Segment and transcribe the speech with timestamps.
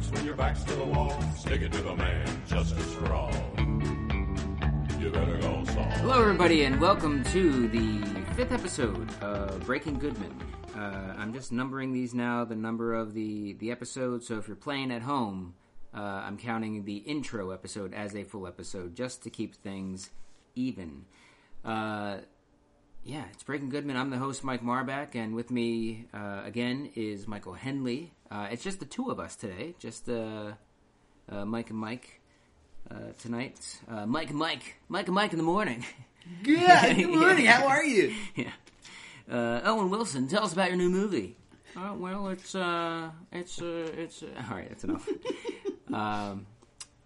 [0.00, 1.22] fights when your back's to the wall.
[1.36, 3.32] Stick it to the man, justice for all.
[4.98, 5.64] You better go.
[6.00, 8.00] Hello, everybody, and welcome to the
[8.34, 10.34] fifth episode of Breaking Goodman.
[10.74, 14.26] Uh, I'm just numbering these now, the number of the the episodes.
[14.26, 15.54] So if you're playing at home,
[15.94, 20.10] uh, I'm counting the intro episode as a full episode, just to keep things
[20.54, 21.04] even.
[21.64, 22.18] Uh,
[23.04, 23.96] yeah, it's Breaking Goodman.
[23.96, 28.12] I'm the host, Mike Marbach, and with me uh, again is Michael Henley.
[28.30, 30.52] Uh, it's just the two of us today, just uh,
[31.30, 32.20] uh, Mike and Mike
[32.90, 33.58] uh, tonight.
[33.88, 35.84] Uh, Mike and Mike, Mike and Mike in the morning.
[36.44, 36.96] Good.
[36.96, 37.46] Good morning.
[37.46, 38.14] How are you?
[38.36, 38.52] yeah.
[39.30, 41.36] Uh, Owen Wilson, tell us about your new movie.
[41.76, 44.68] Uh, well, it's uh, it's uh, it's uh, all right.
[44.68, 45.08] That's enough.
[45.92, 46.46] um,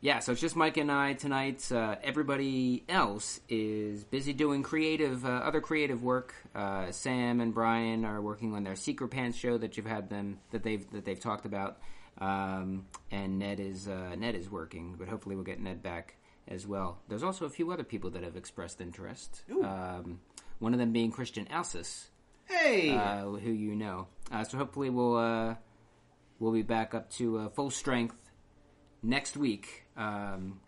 [0.05, 1.73] yeah, so it's just Mike and I tonight.
[1.73, 6.35] Uh, everybody else is busy doing creative, uh, other creative work.
[6.55, 10.41] Uh, Sam and Brian are working on their Secret Pants show that you've had them
[10.51, 11.79] that they've that they've talked about,
[12.19, 16.17] um, and Ned is uh, Ned is working, but hopefully we'll get Ned back
[16.49, 16.99] as well.
[17.09, 19.43] There's also a few other people that have expressed interest.
[19.51, 20.21] Um,
[20.59, 22.09] one of them being Christian Alsis,
[22.45, 22.95] Hey.
[22.95, 24.09] uh, who you know.
[24.31, 25.55] Uh, so hopefully we'll uh,
[26.39, 28.19] we'll be back up to uh, full strength
[29.03, 29.84] next week.
[29.97, 30.61] Um,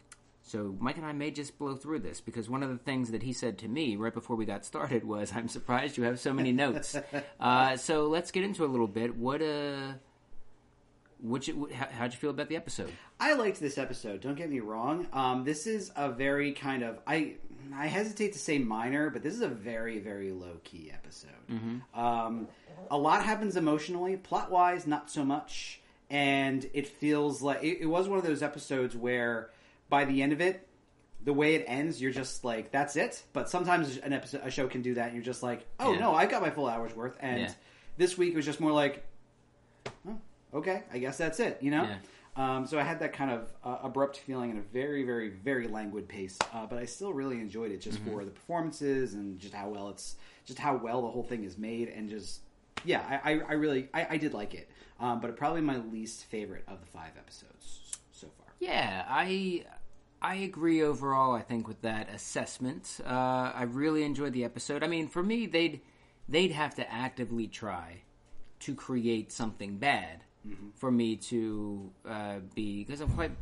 [0.42, 3.24] so Mike and I may just blow through this because one of the things that
[3.24, 6.32] he said to me right before we got started was, "I'm surprised you have so
[6.32, 6.96] many notes."
[7.40, 9.16] uh, so let's get into a little bit.
[9.16, 9.94] What uh,
[11.20, 12.92] which how, how'd you feel about the episode?
[13.18, 14.20] I liked this episode.
[14.20, 15.08] Don't get me wrong.
[15.12, 17.34] Um, this is a very kind of I
[17.74, 21.30] I hesitate to say minor, but this is a very very low key episode.
[21.92, 22.46] Um,
[22.90, 27.86] a lot happens emotionally, plot wise, not so much, and it feels like it, it
[27.86, 29.50] was one of those episodes where
[29.88, 30.66] by the end of it.
[31.24, 34.68] The way it ends, you're just like, "That's it." But sometimes an episode, a show
[34.68, 35.98] can do that, and you're just like, "Oh Yeah.
[35.98, 37.52] no, I got my full hour's worth." And Yeah.
[37.96, 39.04] this week it was just more like,
[40.06, 40.16] oh,
[40.54, 41.84] okay, I guess that's it, you know?
[41.84, 41.96] Yeah.
[42.36, 45.66] Um, so I had that kind of uh, abrupt feeling and a very, very, very
[45.66, 49.54] languid pace, uh, but I still really enjoyed it just for the performances and just
[49.54, 52.40] how well it's, just how well the whole thing is made, and just
[52.84, 54.70] yeah, I, I, I really, I, I did like it,
[55.00, 58.46] um, but probably my least favorite of the five episodes so far.
[58.60, 59.64] Yeah, I
[60.22, 61.34] I agree overall.
[61.34, 64.82] I think with that assessment, uh, I really enjoyed the episode.
[64.82, 65.80] I mean, for me, they'd
[66.28, 68.02] they'd have to actively try
[68.60, 70.22] to create something bad
[70.74, 73.32] for me to uh, be because I'm quite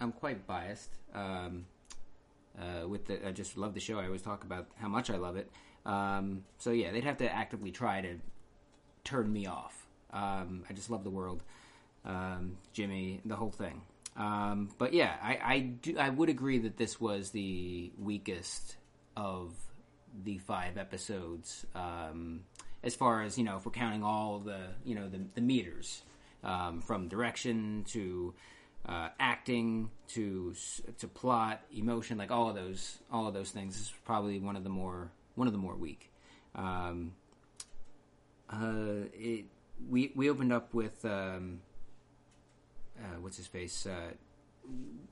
[0.00, 0.90] I'm quite biased.
[1.14, 1.66] Um,
[2.58, 3.98] uh, with the, I just love the show.
[3.98, 5.50] I always talk about how much I love it.
[5.86, 8.18] Um, so yeah, they'd have to actively try to
[9.04, 9.81] turn me off.
[10.12, 11.42] Um, I just love the world,
[12.04, 13.82] um, Jimmy, the whole thing.
[14.16, 15.98] Um, but yeah, I, I do.
[15.98, 18.76] I would agree that this was the weakest
[19.16, 19.54] of
[20.24, 22.42] the five episodes, um,
[22.82, 26.02] as far as you know, if we're counting all the you know the, the meters
[26.44, 28.34] um, from direction to
[28.86, 30.54] uh, acting to
[30.98, 33.74] to plot, emotion, like all of those all of those things.
[33.74, 36.10] This is probably one of the more one of the more weak.
[36.54, 37.12] Um,
[38.50, 39.46] uh, it,
[39.88, 41.60] we we opened up with um,
[42.98, 44.12] uh, what's his face, uh,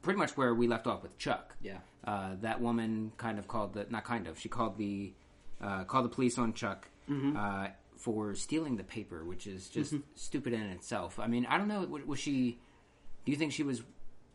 [0.03, 1.57] pretty much where we left off with Chuck.
[1.63, 1.79] Yeah.
[2.05, 5.13] Uh, that woman kind of called the not kind of she called the
[5.61, 6.89] uh, called the police on Chuck
[7.37, 11.19] uh, for stealing the paper, which is just stupid in itself.
[11.19, 11.81] I mean, I don't know.
[11.83, 12.59] Was was she?
[13.25, 13.83] Do you think she was?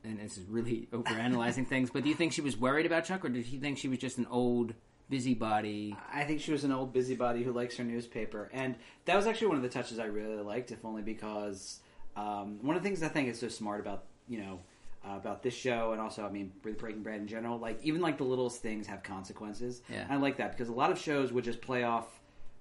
[0.04, 3.26] And this is really overanalyzing things, but do you think she was worried about Chuck,
[3.26, 4.76] or did he think she was just an old
[5.10, 5.96] busybody?
[6.14, 9.48] I think she was an old busybody who likes her newspaper, and that was actually
[9.48, 11.80] one of the touches I really liked, if only because
[12.16, 14.60] um, one of the things I think is so smart about you know
[15.08, 18.18] uh, about this show, and also I mean Breaking Bad in general, like even like
[18.18, 19.82] the littlest things have consequences.
[19.90, 20.04] Yeah.
[20.04, 22.08] And I like that because a lot of shows would just play off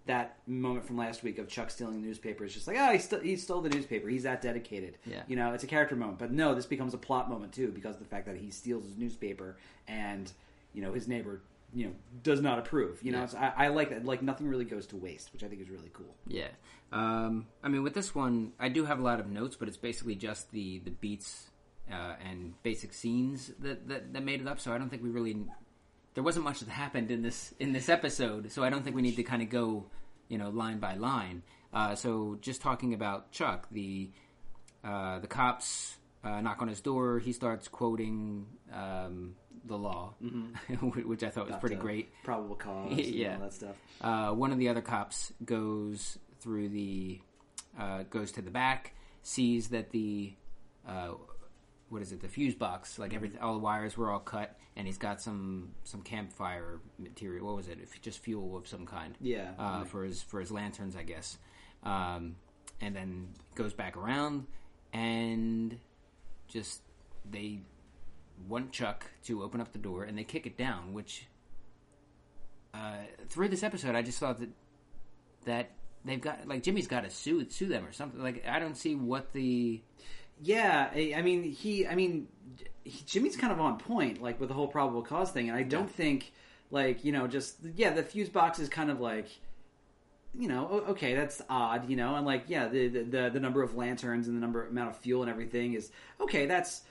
[0.07, 2.45] that moment from last week of Chuck stealing the newspaper.
[2.45, 4.09] It's just like, oh, he, st- he stole the newspaper.
[4.09, 4.99] He's that dedicated.
[5.07, 5.23] Yeah.
[5.27, 6.19] You know, it's a character moment.
[6.19, 8.85] But no, this becomes a plot moment too because of the fact that he steals
[8.85, 9.57] his newspaper
[9.89, 10.31] and
[10.75, 11.41] you know his neighbor
[11.75, 11.93] you know
[12.23, 13.03] does not approve.
[13.03, 13.27] You know, Yeah.
[13.27, 14.05] so I, I like that.
[14.05, 16.15] Like nothing really goes to waste, which I think is really cool.
[16.27, 16.49] Yeah.
[16.93, 19.77] Um, I mean, with this one, I do have a lot of notes, but it's
[19.77, 21.51] basically just the the beats
[21.93, 24.61] uh, and basic scenes that, that that made it up.
[24.61, 25.37] So I don't think we really
[26.15, 28.53] there wasn't much that happened in this in this episode.
[28.53, 29.87] So I don't think we need to kind of go
[30.29, 31.43] you know line by line.
[31.73, 34.11] Uh, so just talking about Chuck, the
[34.85, 37.19] uh, the cops uh, knock on his door.
[37.19, 39.35] He starts quoting um,
[39.67, 40.15] the law,
[41.05, 42.11] which I thought was pretty great.
[42.23, 42.91] Probable cause.
[42.93, 43.35] and Yeah.
[43.37, 43.77] all that stuff.
[44.01, 47.21] Uh, one of the other cops goes through the
[47.79, 50.35] uh, goes to the back, sees that the
[50.87, 51.13] uh,
[51.89, 54.87] what is it, the fuse box, like everything, all the wires were all cut, and
[54.87, 57.47] he's got some some campfire material.
[57.47, 57.79] What was it?
[58.03, 59.15] Just fuel of some kind.
[59.21, 59.53] Yeah.
[59.59, 61.39] Uh, for his for his lanterns, I guess.
[61.83, 62.37] Um,
[62.81, 64.47] and then goes back around,
[64.93, 65.79] and
[66.49, 66.81] just
[67.31, 67.61] they
[68.49, 71.27] want Chuck to open up the door and they kick it down, which
[72.73, 72.97] uh,
[73.29, 74.51] through this episode I just thought that
[75.45, 75.71] that
[76.05, 78.23] they've got like Jimmy's got to sue sue them or something.
[78.23, 79.81] Like I don't see what the
[80.43, 81.87] Yeah, I I mean he.
[81.87, 82.29] I mean
[82.85, 85.63] he, Jimmy's kind of on point, like with the whole probable cause thing, and I
[85.63, 86.33] don't think
[86.71, 89.29] like you know just yeah the fuse box is kind of like
[90.37, 93.77] you know okay that's odd you know and like yeah the the the, number of
[93.77, 96.83] lanterns and the number amount of fuel and everything is okay that's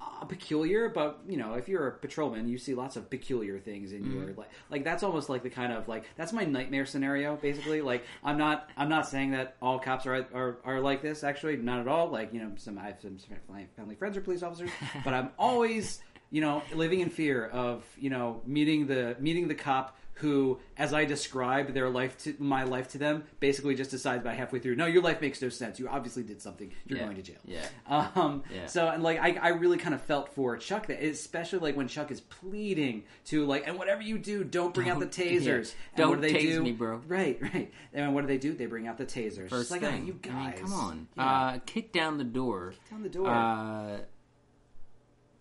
[0.00, 3.92] uh, peculiar but you know if you're a patrolman you see lots of peculiar things
[3.92, 7.36] in your like like that's almost like the kind of like that's my nightmare scenario
[7.36, 7.82] basically.
[7.82, 11.56] Like i'm not i'm not saying that all cops are are, are like this actually
[11.56, 12.08] not at all.
[12.08, 14.70] Like you know some i have some family- family friends are police officers
[15.04, 16.00] but i'm always
[16.30, 20.94] you know living in fear of you know meeting the meeting the cop who, as
[20.94, 24.76] I describe their life to my life to them, basically just decides by halfway through,
[24.76, 25.78] no, your life makes no sense.
[25.78, 26.72] You obviously did something.
[26.86, 27.04] You're Yeah.
[27.04, 27.36] going to jail.
[27.44, 27.66] Yeah.
[27.86, 28.66] Um, Yeah.
[28.66, 31.88] So and like I, I really kind of felt for Chuck that, especially like when
[31.88, 35.44] Chuck is pleading to like, and whatever you do, don't bring out the tasers.
[35.44, 35.54] yeah.
[35.56, 36.62] And Don't what do they do?
[36.62, 37.00] me, bro.
[37.08, 37.72] Right, right.
[37.92, 38.52] And what do they do?
[38.52, 39.48] They bring out the tasers.
[39.48, 40.02] first It's like, thing.
[40.02, 42.74] oh, you guys, I mean, come on, uh, kick down the door.
[42.90, 43.28] down the door.
[43.28, 43.98] Uh,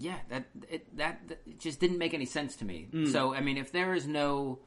[0.01, 2.87] yeah, that it, that that it just didn't make any sense to me.
[2.93, 3.11] Mm.
[3.11, 4.59] So, I mean, if there is no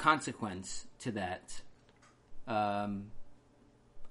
[0.00, 1.60] consequence to that,
[2.48, 3.10] um,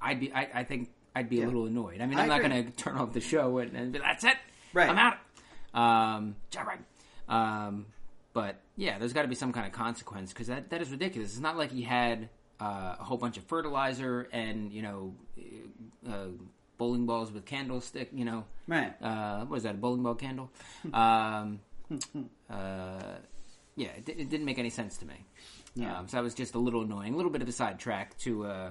[0.02, 0.32] I'd be.
[0.32, 1.46] I, I think I'd be Yeah.
[1.46, 2.00] a little annoyed.
[2.02, 4.24] I mean, I I'm not going to turn off the show and, and be, that's
[4.24, 4.38] it.
[4.74, 4.90] Right.
[4.90, 5.18] I'm out.
[5.74, 6.80] Um, job right.
[7.28, 7.88] Um,
[8.34, 11.32] but yeah, there's got to be some kind of consequence because that that is ridiculous.
[11.32, 12.30] It's not like he had
[12.62, 15.16] uh, a whole bunch of fertilizer and you know
[16.08, 16.28] uh,
[16.78, 18.10] bowling balls with candlestick.
[18.14, 18.94] You know, right.
[19.02, 19.76] uh, what is that?
[19.76, 20.52] A bowling ball candle?
[20.94, 21.60] um,
[22.50, 23.18] uh,
[23.76, 25.26] yeah, it, it didn't make any sense to me.
[25.76, 25.98] Yeah.
[25.98, 28.46] Um, so that was just a little annoying, a little bit of a sidetrack to,
[28.46, 28.70] uh,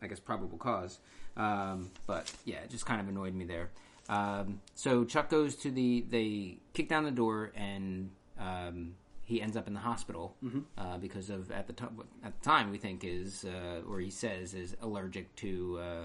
[0.00, 0.98] I guess, probable cause.
[1.36, 3.70] Um, but yeah, it just kind of annoyed me there.
[4.08, 8.94] Um, so Chuck goes to the, they kick down the door and um,
[9.24, 10.36] he ends up in the hospital
[10.76, 14.10] uh, because of at the time at the time we think is uh, or he
[14.10, 16.04] says is allergic to uh,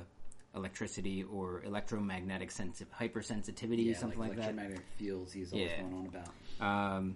[0.56, 4.44] electricity or electromagnetic sensi- hypersensitivity, yeah, something like, like, that.
[4.52, 5.34] electromagnetic fields.
[5.34, 5.82] He's always Yeah.
[5.82, 6.06] going on
[6.60, 6.96] about.
[6.98, 7.16] Um,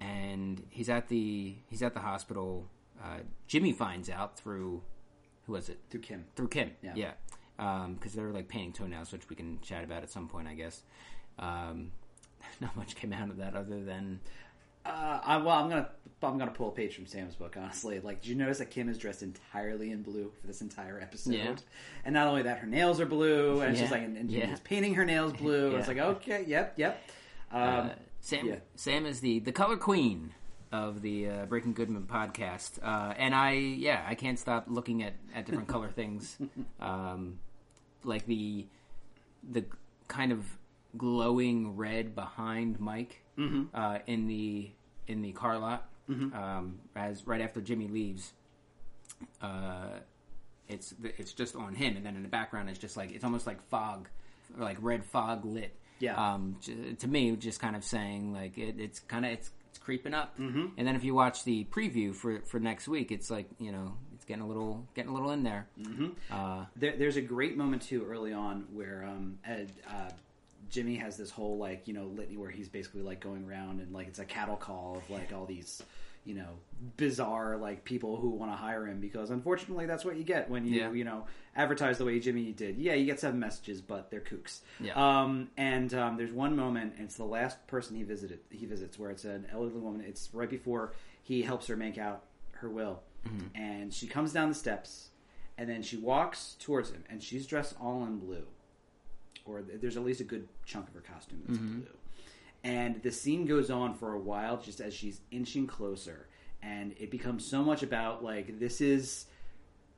[0.00, 2.68] and he's at the he's at the hospital.
[3.02, 4.82] Uh, Jimmy finds out through
[5.46, 5.78] who was it?
[5.90, 6.24] Through Kim.
[6.36, 6.72] Through Kim.
[6.82, 6.92] Yeah.
[6.94, 7.86] Yeah.
[7.94, 10.82] Because they're like painting toenails, which we can chat about at some point, I guess.
[11.38, 11.92] Um,
[12.60, 14.20] not much came out of that other than
[14.84, 15.88] Uh, I, well, I'm gonna
[16.22, 17.56] I'm gonna pull a page from Sam's book.
[17.56, 21.00] Honestly, like, did you notice that Kim is dressed entirely in blue for this entire
[21.00, 21.34] episode?
[21.34, 21.54] Yeah.
[22.04, 23.90] And not only that, her nails are blue, and Yeah.
[23.90, 24.56] like, and, and Yeah.
[24.64, 25.70] Painting her nails blue.
[25.72, 25.78] Yeah.
[25.78, 27.02] It's like, okay, yep, yep.
[27.52, 27.88] Um, uh,
[28.20, 28.46] Sam.
[28.46, 28.56] yeah.
[28.74, 30.34] Sam is the the color queen
[30.70, 35.14] of the uh, Breaking Goodman podcast, uh, and I yeah I can't stop looking at
[35.34, 36.36] at different color things,
[36.80, 37.38] um,
[38.04, 38.66] like the
[39.48, 39.64] the
[40.08, 40.44] kind of
[40.96, 43.22] glowing red behind Mike
[43.74, 44.70] uh, in the
[45.06, 45.88] in the car lot
[46.34, 48.32] um, as right after Jimmy leaves.
[49.40, 50.00] Uh,
[50.68, 53.46] it's it's just on him, and then in the background it's just like it's almost
[53.46, 54.08] like fog,
[54.58, 55.74] or like red fog lit.
[56.00, 56.14] Yeah.
[56.34, 56.56] Um,
[56.98, 60.38] to me, just kind of saying like it, it's kind of it's it's creeping up.
[60.38, 60.66] Mm-hmm.
[60.76, 63.94] And then if you watch the preview for for next week, it's like you know
[64.14, 65.66] it's getting a little getting a little in there.
[65.80, 66.08] Mm-hmm.
[66.30, 70.10] Uh, there, there's a great moment too early on where um, Ed, uh,
[70.70, 73.92] Jimmy has this whole like you know litany where he's basically like going around and
[73.92, 75.82] like it's a cattle call of like all these
[76.24, 76.48] you know
[76.96, 80.66] bizarre like people who want to hire him because unfortunately that's what you get when
[80.66, 80.92] you Yeah.
[80.92, 81.24] you know
[81.58, 82.78] advertise the way Jimmy did.
[82.78, 84.60] Yeah, you get seven messages, but they're kooks.
[84.80, 84.94] Yeah.
[84.94, 88.38] Um, and um, there's one moment, and it's the last person he visited.
[88.48, 90.02] He visits where it's an elderly woman.
[90.06, 92.22] It's right before he helps her make out
[92.52, 93.02] her will,
[93.54, 95.08] and she comes down the steps,
[95.58, 98.46] and then she walks towards him, and she's dressed all in blue,
[99.44, 101.86] or there's at least a good chunk of her costume that's blue.
[102.64, 106.28] And the scene goes on for a while, just as she's inching closer,
[106.62, 109.26] and it becomes so much about like this is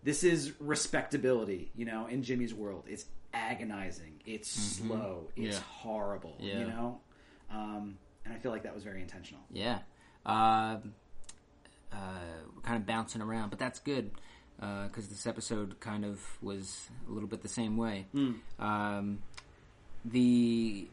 [0.03, 2.85] this is respectability, you know, in Jimmy's world.
[2.89, 3.05] It's
[3.35, 4.21] agonizing.
[4.27, 5.29] It's slow.
[5.37, 5.63] It's Yeah.
[5.63, 6.37] horrible.
[6.41, 7.01] You know,
[7.51, 9.43] um, and I feel like that was very intentional.
[9.51, 9.81] Yeah.
[10.27, 10.95] Um
[11.93, 11.97] uh,
[12.55, 14.11] we're kind of bouncing around, but that's good
[14.59, 18.07] because this episode kind of was a little bit the same way.
[18.59, 19.23] Um,
[20.05, 20.89] the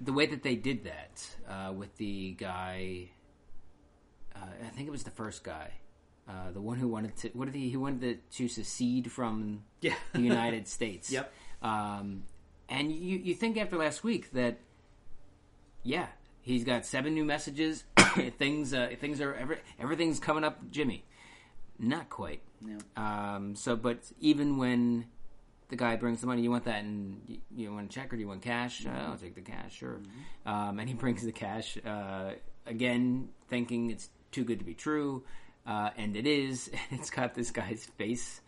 [0.00, 3.10] the way that they did that uh, with the guy,
[4.34, 5.70] uh, I think it was the first guy,
[6.28, 7.28] uh, the one who wanted to.
[7.30, 7.68] What did he?
[7.70, 8.00] He wanted
[8.30, 9.94] to, to secede from Yeah.
[10.12, 11.10] the United States.
[11.12, 11.32] Yep.
[11.62, 12.24] Um,
[12.68, 14.58] and you you think after last week that
[15.82, 16.06] yeah,
[16.40, 17.84] he's got seven new messages.
[18.38, 21.04] things uh, things are every, everything's coming up, Jimmy.
[21.78, 22.42] Not quite.
[22.64, 22.78] Yeah.
[22.96, 25.06] Um, so, but even when
[25.72, 26.42] the guy brings the money.
[26.42, 28.84] You want that, and you, you want a check or do you want cash?
[28.86, 30.00] Uh, I'll take the cash, sure.
[30.44, 32.32] Um, and he brings the cash uh,
[32.66, 35.24] again, thinking it's too good to be true,
[35.66, 36.68] uh, and it is.
[36.68, 38.40] And it's got this guy's face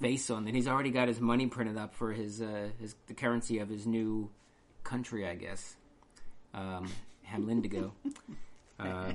[0.00, 0.54] face on it.
[0.54, 3.86] He's already got his money printed up for his uh, his the currency of his
[3.86, 4.30] new
[4.84, 5.76] country, I guess.
[6.54, 6.88] Um,
[7.28, 7.92] Hamlindigo.
[8.78, 9.12] Uh,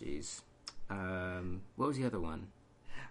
[0.00, 0.42] Jeez.
[0.90, 2.46] Um, what was the other one?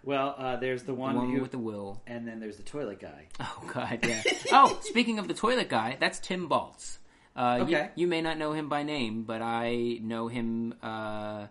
[0.03, 2.01] Well, uh, there's the The one, one who, with the will.
[2.07, 3.27] and then there's the toilet guy.
[3.41, 4.23] Oh God, yeah.
[4.53, 6.97] oh, speaking of the toilet guy, that's Tim Baltz.
[7.35, 7.89] Uh, you- Okay.
[7.95, 11.47] you, may not know him by name, but I know him uh,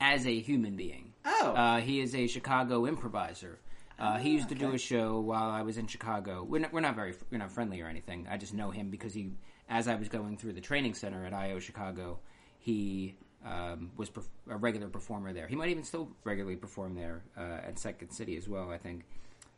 [0.00, 1.12] as a human being.
[1.24, 1.52] Oh.
[1.52, 3.58] Uh, he is a Chicago improviser.
[3.98, 6.44] Uh, he used to do a show while I was in Chicago.
[6.44, 8.28] We're not, we're not very we're not friendly or anything.
[8.30, 9.32] I just know him because he,
[9.68, 12.20] as I was going through the training center at IO Chicago,
[12.60, 15.48] he um, was perf- a regular performer there.
[15.48, 18.70] He might even still regularly perform there uh, at Second City as well.
[18.70, 19.04] I think.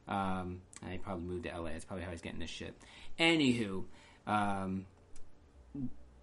[0.08, 1.68] Um, and he probably moved to LA.
[1.70, 2.74] That's probably how he's getting this shit.
[3.18, 3.84] Anywho,
[4.26, 4.86] um,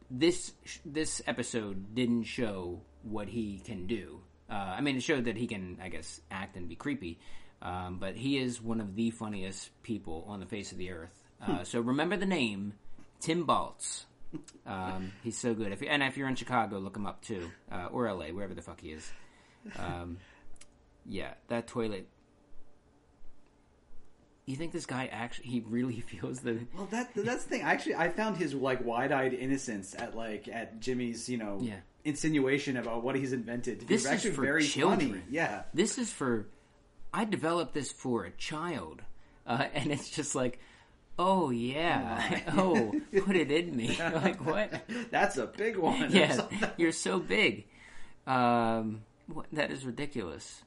[0.10, 4.20] this this episode didn't show what he can do.
[4.50, 7.20] Uh, I mean, it showed that he can, I guess, act and be creepy.
[7.62, 11.24] Um, but he is one of the funniest people on the face of the earth.
[11.46, 12.74] Uh, so remember the name
[13.20, 14.06] Tim Baltz.
[14.66, 15.72] Um, he's so good.
[15.72, 18.54] If you, and if you're in Chicago, look him up too, uh, or LA, wherever
[18.54, 19.12] the fuck he is.
[19.78, 20.18] Um,
[21.06, 22.08] yeah, that toilet.
[24.46, 25.48] You think this guy actually?
[25.48, 27.62] He really feels the Well, that that's the thing.
[27.64, 31.80] Actually, I found his like wide-eyed innocence at like at Jimmy's, you know, Yeah.
[32.08, 33.88] Insinuation about what he's invented.
[33.88, 35.10] This is actually for very children.
[35.10, 35.22] funny.
[35.30, 35.64] Yeah.
[35.74, 36.48] This is for.
[37.14, 39.02] I developed this for a child,
[39.46, 40.60] uh, and it's just like,
[41.20, 42.94] oh yeah, oh
[43.26, 43.98] put it in me.
[44.00, 44.84] like what?
[45.12, 46.12] That's a big one.
[46.12, 46.46] Yeah,
[46.78, 47.66] you're so big.
[48.26, 50.64] Um, what, that is ridiculous.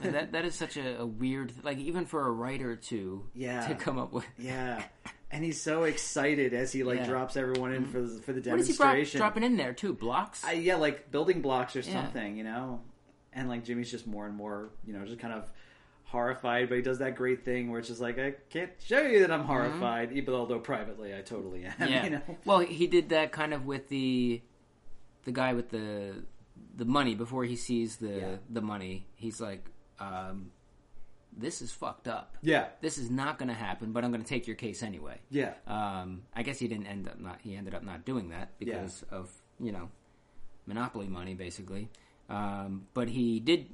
[0.00, 3.68] That that is such a, a weird, like even for a writer to Yeah.
[3.68, 4.24] to come up with.
[4.38, 4.82] Yeah.
[5.30, 7.02] And he's so excited as he like Yeah.
[7.02, 7.10] Mm-hmm.
[7.12, 9.18] drops everyone in for the, for the What is he brought, demonstration.
[9.18, 9.92] dropping in there too?
[9.92, 10.44] Blocks.
[10.44, 11.92] I, yeah, like building blocks or Yeah.
[12.04, 12.80] something, you know.
[13.32, 15.50] And like Jimmy's just more and more, you know, just kind of
[16.04, 16.68] horrified.
[16.68, 19.30] But he does that great thing where it's just like, I can't show you that
[19.32, 21.72] I'm horrified, even although privately I totally am.
[21.72, 21.82] Mm-hmm.
[21.92, 22.04] yeah.
[22.04, 22.22] You know.
[22.44, 24.40] Well, he did that kind of with the
[25.24, 26.22] the guy with the
[26.76, 28.36] the money before he sees the Yeah.
[28.48, 29.06] the money.
[29.16, 29.64] He's like,
[29.98, 30.52] um,
[31.36, 32.36] "This is fucked up.
[32.42, 32.66] Yeah.
[32.80, 35.54] This is not going to happen, but I'm going to take your case anyway." Yeah.
[35.66, 37.40] Um, I guess he didn't end up not.
[37.42, 39.88] He ended up not doing that because of you know
[40.66, 41.88] monopoly money, basically.
[42.28, 43.68] Um, but he did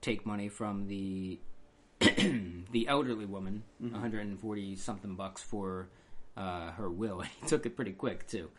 [0.00, 1.38] take money from the
[2.00, 5.88] the elderly woman, 140 something bucks for
[6.36, 7.20] uh, her will.
[7.40, 8.50] He took it pretty quick too.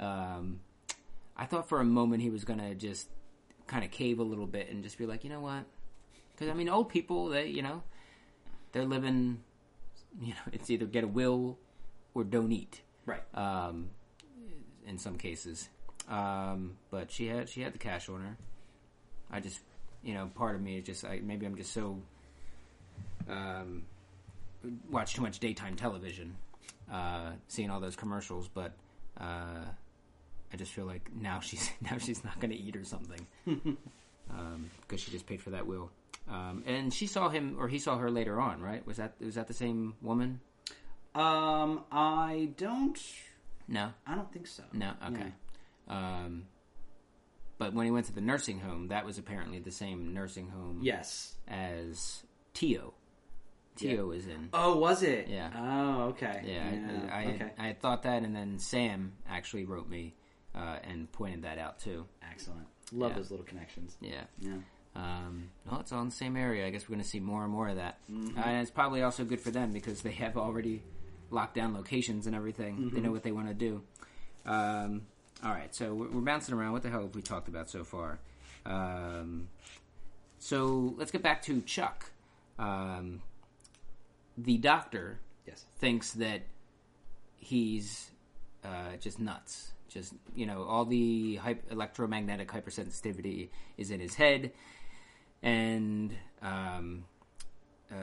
[0.00, 0.60] Um,
[1.36, 3.08] I thought for a moment he was gonna just
[3.66, 5.64] kind of cave a little bit and just be like, you know what?
[6.32, 7.82] Because I mean, old people, they you know,
[8.72, 9.42] they're living.
[10.20, 11.58] You know, it's either get a will
[12.14, 12.80] or don't eat.
[13.06, 13.22] Right.
[13.34, 13.90] Um,
[14.86, 15.68] in some cases,
[16.08, 18.36] um, but she had she had the cash on her.
[19.30, 19.60] I just,
[20.02, 22.00] you know, part of me is just I, maybe I'm just so
[23.28, 23.82] um,
[24.90, 26.36] watch too much daytime television,
[26.92, 28.72] uh, seeing all those commercials, but
[29.20, 29.64] uh,
[30.52, 33.26] I just feel like now she's now she's not going to eat or something
[34.82, 35.90] because she just paid for that will.
[36.30, 38.86] Um, and she saw him, or he saw her later on, right?
[38.86, 40.40] Was that was that the same woman?
[41.14, 42.98] Um, I don't.
[43.66, 44.62] No, I don't think so.
[44.72, 45.32] no, okay.
[45.88, 46.44] Um,
[47.58, 50.78] but when he went to the nursing home, that was apparently the same nursing home
[50.82, 51.34] Yes.
[51.48, 52.22] as
[52.54, 52.94] Tio.
[53.76, 54.48] Tio is in.
[54.52, 55.26] Oh, was it?
[55.28, 55.50] Yeah.
[55.56, 56.42] Oh, okay.
[56.44, 57.50] Yeah, I, I, okay.
[57.58, 60.14] I had thought that, and then Sam actually wrote me
[60.54, 62.06] uh, and pointed that out too.
[62.30, 62.66] Excellent.
[62.92, 63.16] Love Yeah.
[63.18, 63.96] those little connections.
[64.00, 64.22] Yeah.
[64.40, 64.56] Yeah.
[64.96, 66.66] Um, well, it's all in the same area.
[66.66, 67.98] I guess we're going to see more and more of that.
[68.10, 68.38] Mm-hmm.
[68.38, 70.82] Uh, and it's probably also good for them because they have already
[71.30, 72.76] locked down locations and everything.
[72.76, 72.94] Mm-hmm.
[72.96, 73.82] They know what they want to do.
[74.46, 75.02] Um,
[75.44, 76.72] all right, so we're, we're bouncing around.
[76.72, 78.18] What the hell have we talked about so far?
[78.66, 79.48] Um,
[80.38, 82.10] so let's get back to Chuck.
[82.58, 83.22] Um,
[84.36, 85.64] the doctor Yes.
[85.78, 86.42] thinks that
[87.38, 88.10] he's
[88.64, 89.72] uh, just nuts.
[89.88, 94.52] Just you know, all the hyp- electromagnetic hypersensitivity is in his head,
[95.42, 97.04] and um,
[97.90, 97.94] uh,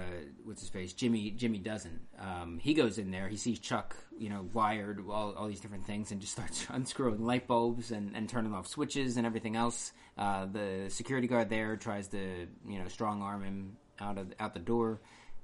[0.43, 0.93] what's his face?
[0.93, 1.31] Jimmy.
[1.31, 2.01] Jimmy doesn't.
[2.19, 3.29] Um, he goes in there.
[3.29, 7.25] He sees Chuck, you know, wired all, all these different things, and just starts unscrewing
[7.25, 9.93] light bulbs and, and turning off switches and everything else.
[10.17, 14.53] Uh, the security guard there tries to, you know, strong arm him out of out
[14.53, 14.99] the door,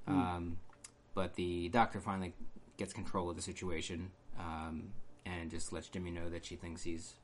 [0.06, 0.58] um,
[1.14, 2.34] but the doctor finally
[2.76, 4.90] gets control of the situation um,
[5.24, 7.14] and just lets Jimmy know that she thinks he's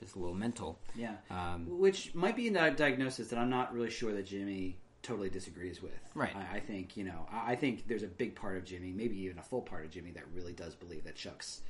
[0.00, 0.78] just a little mental.
[0.94, 1.16] Yeah.
[1.30, 5.28] Um, Which might be a di- diagnosis that I'm not really sure that Jimmy totally
[5.30, 5.92] disagrees with.
[6.14, 6.34] Right.
[6.34, 7.26] I, I think you know.
[7.32, 9.90] I, I think there's a big part of Jimmy, maybe even a full part of
[9.90, 11.62] Jimmy, that really does believe that Chuck's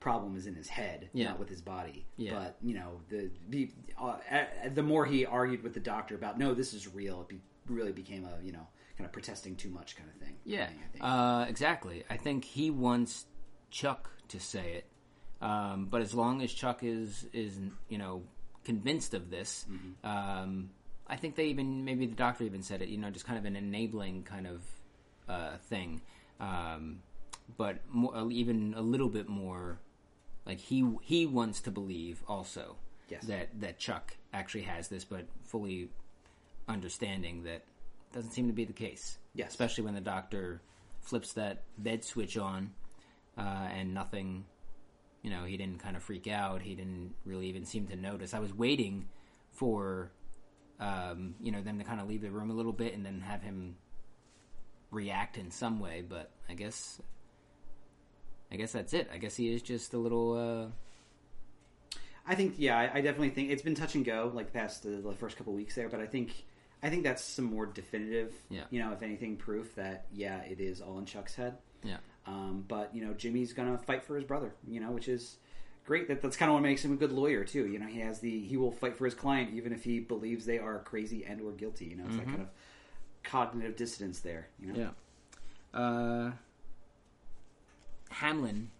[0.00, 1.30] problem is in his head, Yeah.
[1.30, 2.06] not with his body.
[2.16, 2.34] Yeah.
[2.34, 3.70] But you know, the the
[4.00, 4.16] uh,
[4.74, 7.92] the more he argued with the doctor about no, this is real, it be, really
[7.92, 8.66] became a you know
[8.96, 10.36] kind of protesting too much kind of thing.
[10.44, 11.02] Yeah, I think.
[11.04, 12.04] uh, exactly.
[12.10, 13.26] I think he wants
[13.70, 14.86] Chuck to say it,
[15.40, 18.22] um, but as long as Chuck is is you know
[18.64, 20.06] convinced of this, Mm-hmm.
[20.06, 20.70] um,
[21.06, 22.88] I think they even maybe the doctor even said it.
[22.88, 24.62] You know, just kind of an enabling kind of
[25.28, 26.00] uh, thing,
[26.40, 27.00] um,
[27.56, 29.78] but more, uh, even a little bit more
[30.44, 32.76] like he he wants to believe also
[33.08, 33.24] Yes.
[33.24, 35.88] that that Chuck actually has this, but fully
[36.68, 37.62] understanding that
[38.12, 39.16] doesn't seem to be the case.
[39.34, 39.50] Yes.
[39.50, 40.60] especially when the doctor
[41.00, 42.72] flips that bed switch on,
[43.38, 43.40] uh,
[43.72, 44.44] and nothing.
[45.28, 46.62] You know, he didn't kind of freak out.
[46.62, 48.32] He didn't really even seem to notice.
[48.32, 49.08] I was waiting
[49.50, 50.10] for,
[50.80, 53.20] um, you know, them to kind of leave the room a little bit and then
[53.20, 53.76] have him
[54.90, 56.02] react in some way.
[56.08, 56.98] But I guess,
[58.50, 59.10] I guess that's it.
[59.12, 60.32] I guess he is just a little.
[61.92, 64.82] Uh, I think yeah, I, I definitely think it's been touch and go like past
[64.84, 66.30] the, the first couple weeks there, but I think
[66.82, 68.64] I think that's some more definitive, Yeah.
[68.70, 71.58] you know, if anything, proof that yeah, it is all in Chuck's head.
[71.82, 71.98] yeah.
[72.28, 75.36] Um, but you know, Jimmy's gonna fight for his brother, you know, which is
[75.86, 76.08] great.
[76.08, 77.66] That that's kind of what makes him a good lawyer too.
[77.66, 80.44] You know, he has the he will fight for his client even if he believes
[80.44, 81.86] they are crazy and or guilty.
[81.86, 82.48] You know, it's that kind of
[83.24, 84.48] cognitive dissonance there.
[84.60, 84.78] You know,
[85.74, 85.80] Yeah.
[85.80, 86.32] Uh,
[88.10, 88.70] Hamlin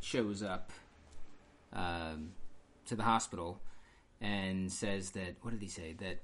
[0.00, 0.70] shows up
[1.72, 2.32] um,
[2.86, 3.60] to the hospital
[4.20, 6.18] and says that what did he say that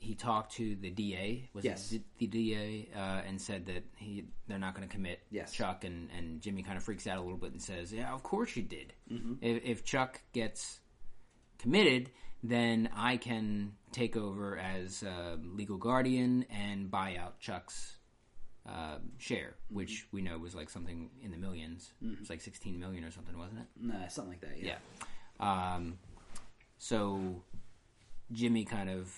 [0.00, 1.92] he talked to the DA was Yes.
[1.92, 5.52] it the DA uh, and said that he they're not going to commit Yes.
[5.52, 8.22] Chuck and, and Jimmy kind of freaks out a little bit and says yeah of
[8.22, 9.34] course you did Mm-hmm.
[9.42, 10.80] if, if Chuck gets
[11.58, 12.10] committed
[12.42, 17.98] then I can take over as uh, legal guardian and buy out Chuck's
[18.66, 22.78] uh, share, which we know was like something in the 1000000s It was like 16
[22.80, 23.66] million or something, wasn't it?
[23.78, 24.58] No, something like that.
[24.62, 24.76] Yeah.
[25.40, 25.74] Yeah.
[25.74, 25.98] Um,
[26.78, 27.42] so
[28.32, 29.12] Jimmy kind of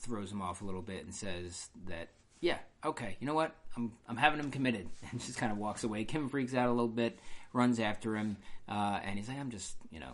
[0.00, 2.08] throws him off a little bit and says that,
[2.40, 3.54] yeah, okay, you know what?
[3.76, 6.04] I'm I'm having him committed, and just kind of walks away.
[6.04, 7.18] Kim freaks out a little bit,
[7.52, 8.36] runs after him,
[8.68, 10.12] uh, and he's like, I'm just, you know,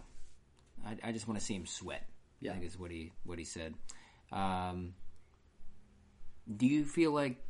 [0.85, 2.07] I, I just want to see him sweat.
[2.40, 2.51] Yeah.
[2.51, 3.75] I think is what he what he said.
[4.33, 4.94] Um,
[6.55, 7.42] do you feel like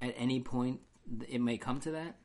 [0.00, 0.80] at any point
[1.28, 2.16] it may come to that?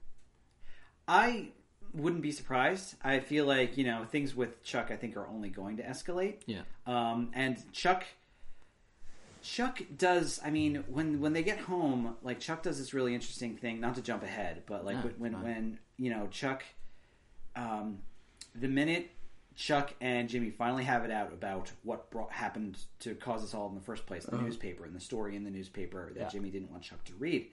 [1.08, 1.50] I
[1.94, 2.96] wouldn't be surprised.
[3.04, 4.90] I feel like you know things with Chuck.
[4.92, 6.38] I think are only going to escalate.
[6.46, 6.62] Yeah.
[6.86, 8.04] Um, and Chuck,
[9.48, 10.42] Chuck does.
[10.44, 13.80] I mean, when when they get home, like Chuck does this really interesting thing.
[13.80, 15.44] Not to jump ahead, but like No, when fine.
[15.44, 16.64] when you know Chuck,
[17.56, 18.00] um,
[18.54, 19.10] the minute
[19.56, 23.70] Chuck and Jimmy finally have it out about what brought, happened to cause us all
[23.70, 26.26] in the first place, the newspaper and the story in the newspaper that Uh-huh.
[26.26, 26.30] Yeah.
[26.30, 27.48] Jimmy didn't want Chuck to read.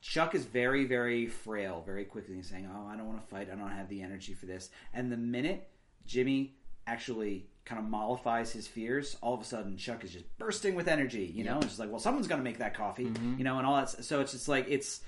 [0.00, 3.48] Chuck is very, very frail, very quickly saying, "Oh, I don't want to fight.
[3.50, 5.70] I don't have the energy for this." And the minute
[6.04, 6.57] Jimmy
[6.88, 10.88] actually kind of mollifies his fears, all of a sudden Chuck is just bursting with
[10.88, 11.24] energy.
[11.26, 13.34] You know, it's just like, "Well, someone's going to make that coffee," Mm-hmm.
[13.38, 13.90] you know, and all that.
[14.04, 15.00] So it's just like it's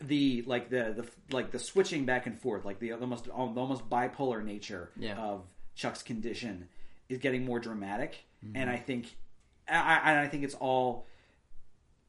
[0.00, 4.44] the like the the like the switching back and forth, like the almost almost bipolar
[4.44, 5.16] nature Yeah.
[5.16, 5.42] of
[5.74, 6.68] Chuck's condition
[7.08, 8.56] is getting more dramatic, Mm-hmm.
[8.56, 9.16] and I think
[9.68, 11.06] I, I, I think it's all.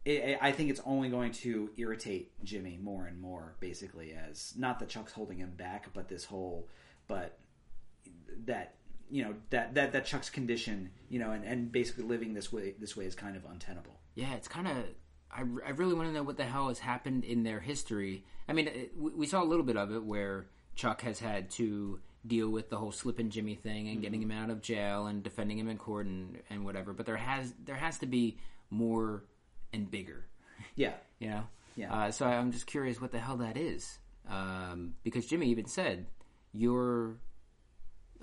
[0.07, 4.77] I I think it's only going to irritate Jimmy more and more, basically, as not
[4.79, 6.67] that Chuck's holding him back, but this whole,
[7.07, 7.37] but
[8.45, 8.75] that
[9.09, 12.73] you know that that that Chuck's condition, you know, and, and basically living this way
[12.79, 13.99] this way is kind of untenable.
[14.15, 14.77] Yeah, it's kind of.
[15.31, 18.23] I, I really want to know what the hell has happened in their history.
[18.47, 21.49] I mean, it, we, we saw a little bit of it where Chuck has had
[21.51, 25.23] to deal with the whole Slippin' Jimmy thing and getting him out of jail and
[25.23, 26.93] defending him in court and, and whatever.
[26.93, 28.37] But there has there has to be
[28.69, 29.23] more
[29.73, 30.25] and bigger,
[30.75, 31.43] Yeah, you know.
[31.75, 31.93] Yeah.
[31.93, 36.05] Uh, so I'm just curious what the hell that is, um, because Jimmy even said
[36.53, 37.17] you're.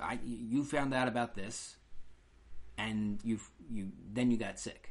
[0.02, 1.76] I, you found out about this,
[2.78, 3.38] and you
[3.70, 4.88] you then you got sick.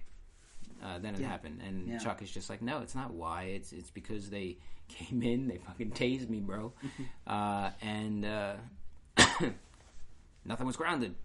[0.84, 1.28] Uh, then it Yeah.
[1.30, 1.97] happened, and Yeah.
[2.00, 3.43] Chuck is just like, no, it's not why.
[3.43, 6.74] It's it's because they came in, they fucking tased me, bro,
[7.28, 8.56] uh, and uh,
[10.45, 11.15] nothing was grounded.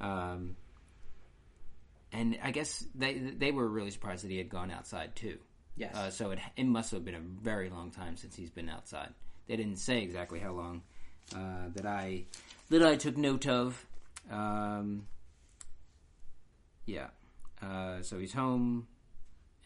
[0.00, 0.56] Um,
[2.12, 5.38] and I guess they they were really surprised that he had gone outside too.
[5.76, 5.94] Yes.
[5.96, 9.12] Uh, so it it must have been a very long time since he's been outside.
[9.46, 10.82] They didn't say exactly how long
[11.34, 12.24] uh, that I
[12.70, 13.86] that I took note of.
[14.30, 15.06] Um,
[16.86, 17.08] yeah.
[17.62, 18.86] Uh, so he's home,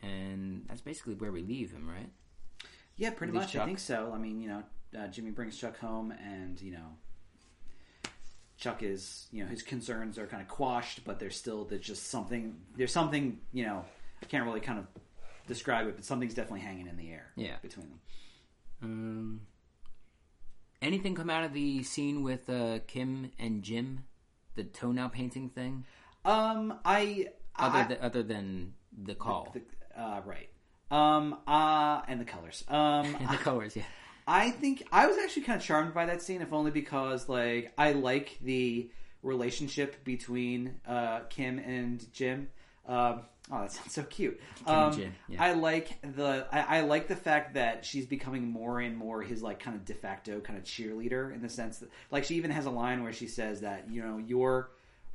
[0.03, 2.11] and that's basically where we leave him, right?
[2.97, 3.57] yeah, pretty much.
[3.57, 4.13] I think so.
[4.15, 4.63] I mean, you know,
[4.99, 6.97] uh, Jimmy brings Chuck home, and you know,
[8.59, 12.09] Chuck is you know his concerns are kind of quashed, but there's still there's just
[12.09, 13.85] something there's something you know
[14.23, 14.87] I can't really kind of
[15.47, 17.31] describe it, but something's definitely hanging in the air.
[17.37, 17.57] Yeah.
[17.63, 18.01] between them.
[18.83, 19.41] Um,
[20.83, 24.05] anything come out of the scene with uh, Kim and Jim,
[24.55, 25.85] the toenail painting thing,
[26.25, 30.49] Um, I other I, th- other than the call the- uh, right.
[30.91, 32.65] Um, uh, and the colors.
[32.69, 33.77] Um, and the colors?
[33.77, 33.83] Yeah,
[34.27, 37.73] I think I was actually kind of charmed by that scene, if only because like
[37.77, 38.91] I like the
[39.23, 42.49] relationship between uh, Kim and Jim.
[42.87, 44.41] Um, oh, that sounds so cute.
[44.67, 45.43] Um, yeah.
[45.43, 49.43] I like the I, I like the fact that she's becoming more and more his
[49.43, 52.51] like kind of de facto kind of cheerleader in the sense that like she even
[52.51, 54.71] has a line where she says that you know your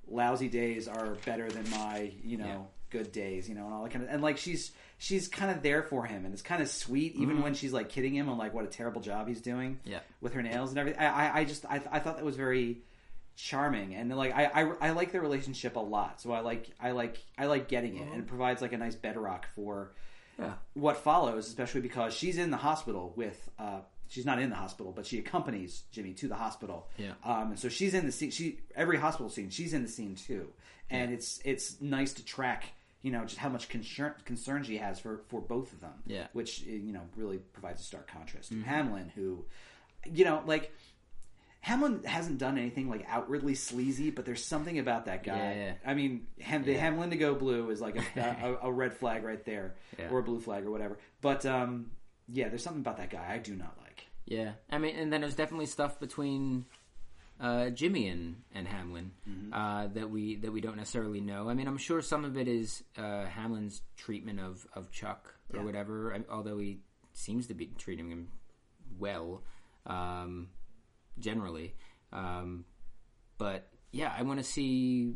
[0.08, 2.58] lousy days are better than my you know Yeah.
[2.89, 5.63] good days you know and all that kind of and like she's she's kind of
[5.63, 8.38] there for him and it's kind of sweet even when she's like kidding him on
[8.38, 9.91] like what a terrible job he's doing Mm-hmm.
[9.91, 10.00] Yeah.
[10.22, 12.80] with her nails and everything I I, I just I, I thought that was very
[13.36, 16.91] charming and like I, I I like their relationship a lot so I like I
[16.91, 19.91] like I like getting it and it provides like a nice bedrock for
[20.39, 23.50] yeah, what follows, especially because she's in the hospital with.
[23.60, 26.89] Uh, she's not in the hospital, but she accompanies Jimmy to the hospital.
[26.98, 27.13] Yeah.
[27.24, 28.32] Um, and so she's in the scene.
[28.32, 30.50] She every hospital scene, she's in the scene too,
[30.89, 32.65] and it's it's nice to track.
[33.02, 35.93] You know just how much concern concern she has for for both of them.
[36.08, 36.24] Yeah.
[36.24, 36.38] Mm-hmm.
[36.38, 39.46] Which you know really provides a stark contrast to Hamlin, who,
[40.12, 40.72] you know, like.
[41.63, 45.38] Hamlin hasn't done anything like outwardly sleazy, but there's something about that guy.
[45.38, 45.73] Yeah, yeah.
[45.86, 46.91] I mean, Ham, the Yeah.
[46.91, 48.19] Hamlindigo blue is like a,
[48.62, 49.76] a, a red flag right there,
[50.12, 50.97] or a blue flag or whatever.
[51.21, 51.91] But um,
[52.28, 54.06] yeah, there's something about that guy I do not like.
[54.26, 54.52] yeah.
[54.69, 56.65] I mean, and then there's definitely stuff between
[57.39, 59.54] uh, Jimmy and and Hamlin Mm-hmm.
[59.54, 61.47] uh, that we that we don't necessarily know.
[61.49, 65.63] I mean, I'm sure some of it is uh, Hamlin's treatment of of Chuck or
[65.63, 66.13] whatever.
[66.13, 66.80] I, although he
[67.13, 68.28] seems to be treating him
[68.99, 69.43] well,
[69.86, 70.49] um,
[71.19, 71.76] generally.
[72.12, 72.65] Um,
[73.38, 75.15] but yeah, I want to see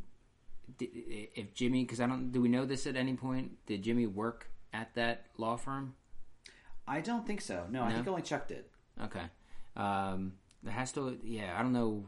[0.80, 2.32] if Jimmy because I don't.
[2.32, 3.66] Do we know this at any point?
[3.66, 5.96] Did Jimmy work at that law firm?
[6.88, 7.66] I don't think so.
[7.70, 7.96] No, I No?
[7.96, 8.66] think only Chuck did.
[9.04, 9.24] Okay.
[9.76, 10.34] Um,
[10.64, 12.06] there has to, yeah, I don't know.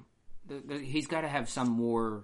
[0.48, 2.24] The, the, he's got to have some more,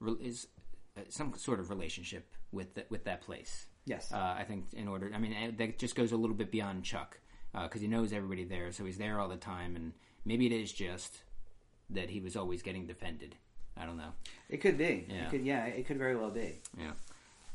[0.00, 0.48] re- is
[0.96, 3.66] uh, some sort of relationship with the, with that place.
[3.86, 4.12] Yes.
[4.12, 7.18] Uh, I think in order, I mean, that just goes a little bit beyond Chuck
[7.54, 9.92] because he knows everybody there, so he's there all the time, and
[10.24, 11.22] maybe it is just
[11.90, 13.34] that he was always getting defended.
[13.76, 14.12] I don't know.
[14.48, 15.06] it could be.
[15.08, 15.24] Yeah.
[15.24, 15.44] It could.
[15.44, 16.60] Yeah, it could very well be.
[16.76, 16.92] Yeah.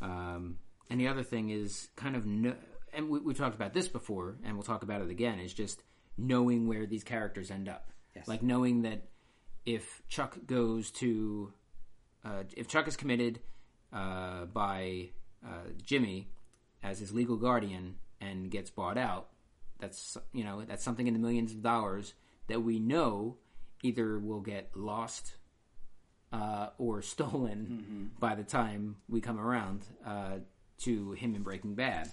[0.02, 0.58] Um,
[0.90, 2.56] and the other thing is kind of, no,
[2.94, 5.84] and we, we've talked about this before, and we'll talk about it again, is just
[6.18, 7.90] knowing where these characters end up.
[8.16, 8.28] Yes.
[8.28, 9.08] Like knowing that
[9.66, 11.52] if Chuck goes to,
[12.24, 13.40] uh, if Chuck is committed
[13.92, 15.10] uh, by
[15.46, 16.30] uh, Jimmy
[16.84, 19.30] as his legal guardian and gets bought out,
[19.80, 22.14] that's you know that's something in the millions of dollars
[22.48, 23.38] that we know
[23.82, 25.36] either will get lost
[26.32, 30.38] uh, or stolen by the time we come around uh,
[30.80, 32.12] to him in Breaking Bad.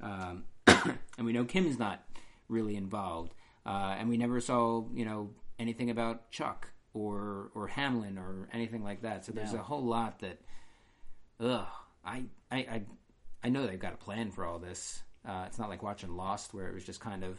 [0.00, 2.02] Um, and we know Kim is not
[2.48, 3.34] really involved,
[3.66, 8.82] uh, and we never saw you know anything about Chuck or or Hamlin or anything
[8.84, 9.24] like that.
[9.24, 9.60] So there's No.
[9.60, 10.40] a whole lot that,
[11.40, 11.66] ugh,
[12.04, 12.82] I I I,
[13.44, 15.02] I know they've got a plan for all this.
[15.28, 17.38] Uh, it's not like watching Lost where it was just kind of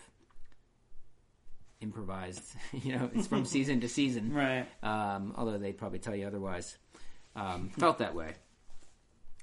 [1.81, 2.43] improvised.
[2.73, 4.65] you know, it's from season to season Right.
[4.83, 6.77] um, although they'd probably tell you otherwise.
[7.35, 8.33] Um, felt that way,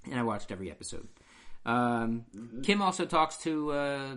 [0.05, 1.09] and I watched every episode.
[1.64, 2.25] Um,
[2.62, 4.14] Kim also talks to uh,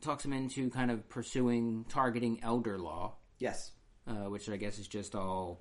[0.00, 3.70] talks him into kind of pursuing targeting elder law, Yes.
[4.06, 5.60] uh, which I guess is just all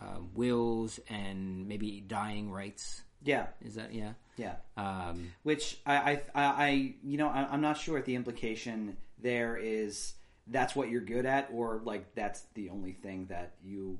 [0.00, 3.02] uh, wills and maybe dying rights.
[3.22, 3.46] Yeah.
[3.62, 4.12] Is that yeah?
[4.36, 4.56] Yeah.
[4.76, 8.96] Um, Which I, I, I, I you know, I, I'm not sure if the implication
[9.22, 10.14] there is
[10.46, 13.98] that's what you're good at, or like that's the only thing that you,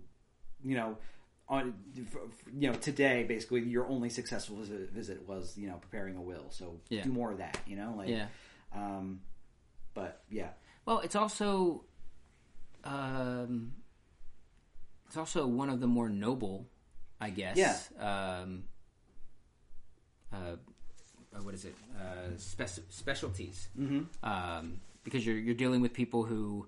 [0.63, 0.99] you know,
[1.49, 1.75] on,
[2.59, 6.47] you know, today basically your only successful visit, visit was you know preparing a will.
[6.51, 7.03] So Yeah.
[7.05, 7.59] do more of that.
[7.67, 8.27] You know, like, yeah.
[8.75, 9.21] um,
[9.95, 10.49] but yeah,
[10.87, 11.85] Well, it's also
[12.85, 13.73] um,
[15.07, 16.67] it's also one of the more noble,
[17.21, 17.57] I guess.
[17.57, 17.77] Yeah.
[17.99, 18.65] Um,
[20.33, 20.57] uh,
[21.35, 21.75] uh, what is it?
[21.99, 23.69] Uh, spec- specialties.
[23.79, 24.03] Mm-hmm.
[24.29, 26.67] Um, because you're you're dealing with people who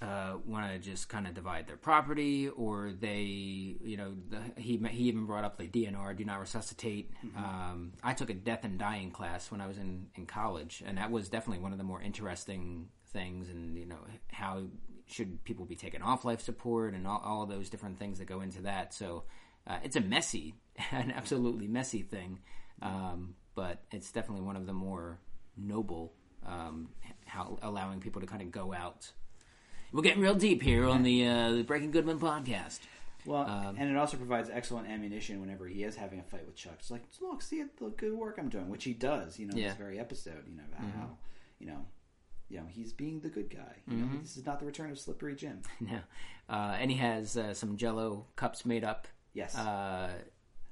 [0.00, 4.76] uh, want to just kind of divide their property, or they, you know, the, he
[4.90, 7.10] he even brought up like DNR, do not resuscitate.
[7.36, 10.98] Um, I took a death and dying class when I was in in college, and
[10.98, 13.48] that was definitely one of the more interesting things.
[13.48, 13.98] And you know,
[14.30, 14.64] how
[15.06, 18.40] should people be taken off life support, and all, all those different things that go
[18.40, 18.94] into that.
[18.94, 19.24] So
[19.66, 20.54] uh, it's a messy,
[20.92, 22.38] an absolutely messy thing,
[22.82, 25.18] um, but it's definitely one of the more
[25.56, 26.12] noble.
[26.46, 26.88] Um,
[27.26, 29.12] how allowing people to kind of go out
[29.92, 32.80] we're getting real deep here on the, uh, the Breaking Goodman podcast.
[33.24, 36.56] Well, Um, and it also provides excellent ammunition whenever he is having a fight with
[36.56, 36.74] Chuck.
[36.78, 39.38] It's like, look, see the good work I'm doing, which he does.
[39.38, 39.68] You know, Yeah.
[39.68, 40.44] this very episode.
[40.46, 41.00] You know about Mm-hmm.
[41.00, 41.08] how,
[41.58, 41.86] you know,
[42.50, 43.76] you know he's being the good guy.
[43.86, 45.62] You know, this is not the return of Slippery Jim.
[45.80, 46.00] No.
[46.50, 49.08] Uh, and he has uh, some Jello cups made up.
[49.32, 49.56] Yes.
[49.56, 50.10] Uh,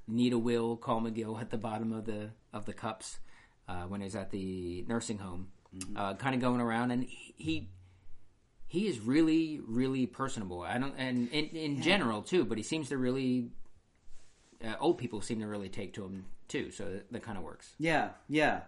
[0.06, 3.18] need a will, call McGill at the bottom of the of the cups
[3.66, 5.48] uh, when he's at the nursing home,
[5.96, 7.68] uh, kind of going around, and he.
[8.68, 10.62] he is really, really personable.
[10.62, 12.44] I don't, and in, in general too.
[12.44, 13.52] But he seems to really,
[14.62, 16.72] uh, old people seem to really take to him too.
[16.72, 17.72] So that, that kind of works.
[17.78, 18.62] Yeah, yeah,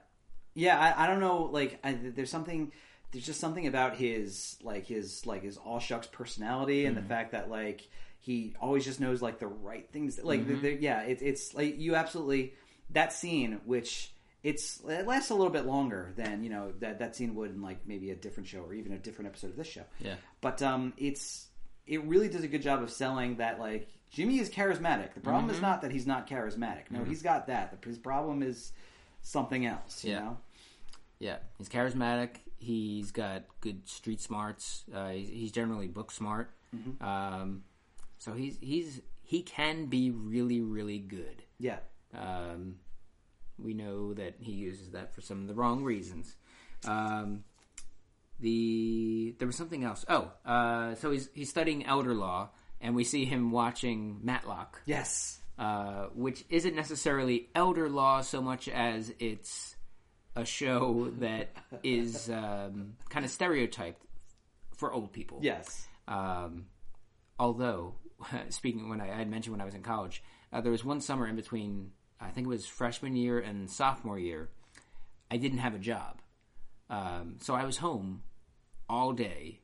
[0.55, 0.79] yeah.
[0.79, 1.51] I, I don't know.
[1.53, 2.73] Like, I, there's something.
[3.11, 7.33] There's just something about his like his like his all shucks personality and the fact
[7.33, 7.89] that like
[8.21, 10.23] he always just knows like the right things.
[10.23, 12.55] Like, the, the, yeah, it, it's like you absolutely
[12.91, 14.13] that scene which.
[14.43, 17.61] It's it lasts a little bit longer than you know that that scene would in
[17.63, 19.83] like maybe a different show or even a different episode of this show.
[20.01, 20.15] Yeah.
[20.41, 21.49] but um, it's
[21.87, 25.15] it really does a good job of selling that like Jimmy is charismatic.
[25.15, 25.55] The problem Mm-hmm.
[25.57, 26.91] is not that he's not charismatic.
[26.91, 27.79] No, he's got that.
[27.85, 28.73] His problem is
[29.23, 30.05] something else.
[30.05, 30.19] You Yeah.
[30.21, 30.39] know.
[31.19, 32.37] Yeah, he's charismatic.
[32.59, 34.85] He's got good street smarts.
[34.95, 36.53] Uh, he's, he's generally book smart.
[37.01, 37.65] Um,
[38.19, 41.43] so he's he's he can be really really good.
[41.59, 41.79] Yeah.
[42.15, 42.77] Um,
[43.59, 46.35] we know that he uses that for some of the wrong reasons.
[46.87, 47.45] Um,
[48.41, 50.05] the there was something else.
[50.09, 55.41] Oh, uh, so he's he's studying elder law, and we see him watching Matlock Yes.
[55.59, 59.75] uh, which isn't necessarily elder law so much as it's
[60.37, 61.49] a show that
[61.83, 64.01] is um, kind of stereotyped
[64.77, 65.41] for old people.
[65.43, 65.89] Yes.
[66.07, 66.67] Um,
[67.41, 67.95] although,
[68.51, 71.01] speaking when I, I had mentioned when I was in college, uh, there was one
[71.01, 71.91] summer in between.
[72.21, 74.49] I think it was freshman year and sophomore year.
[75.31, 76.21] I didn't have a job,
[76.91, 78.23] um, so I was home
[78.89, 79.61] all day.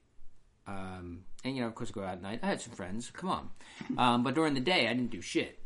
[0.67, 2.41] Um, and you know, of course, I go out at night.
[2.43, 3.11] I had some friends.
[3.11, 3.51] Come on,
[3.99, 5.59] um, but during the day, I didn't do shit.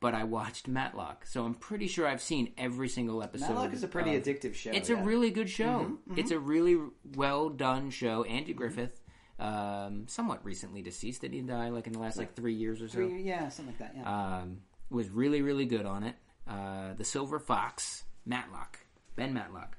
[0.00, 3.50] But I watched Matlock, so I'm pretty sure I've seen every single episode.
[3.50, 4.70] Matlock is a pretty of- addictive show.
[4.70, 4.98] it's yeah.
[4.98, 5.98] a really good show.
[6.16, 6.78] It's a really
[7.16, 8.24] well done show.
[8.24, 8.98] Andy Griffith,
[9.38, 11.20] um, somewhat recently deceased.
[11.20, 12.94] Did he die like in the last like three years or so?
[12.94, 13.94] Three- yeah, something like that.
[13.94, 14.38] Yeah.
[14.38, 16.16] Um, was really really good on it.
[16.48, 18.78] Uh, the Silver Fox, Matlock,
[19.16, 19.76] Ben Matlock.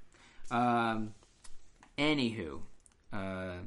[0.50, 1.13] Um,
[1.97, 2.60] anywho,
[3.13, 3.60] uh, I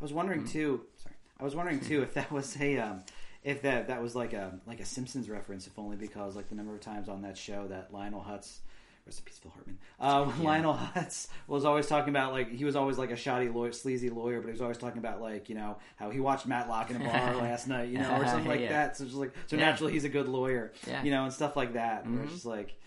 [0.00, 0.46] was wondering Hmm.
[0.46, 0.86] too.
[0.96, 3.02] Sorry, I was wondering too if that was a um,
[3.44, 6.54] if that that was like a like a Simpsons reference, if only because like the
[6.54, 8.60] number of times on that show that Lionel Hutz.
[9.08, 9.78] Rest in peace, Phil Hartman.
[9.98, 13.72] Uh, Lionel Hutz was always talking about like he was always like a shoddy lawyer,
[13.72, 16.90] sleazy lawyer, but he was always talking about like you know how he watched Matlock
[16.90, 18.68] in a bar last night, you know, or something like Yeah.
[18.68, 18.96] that.
[18.98, 19.64] So just like so Yeah.
[19.64, 20.96] naturally he's a good lawyer, Yeah.
[20.98, 21.06] Mm-hmm.
[21.06, 22.06] you know, and stuff like that.
[22.06, 22.78] Where it's just like,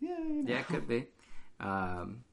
[0.00, 0.50] yeah, you know.
[0.50, 1.06] Yeah, it could be.
[1.60, 2.24] Um,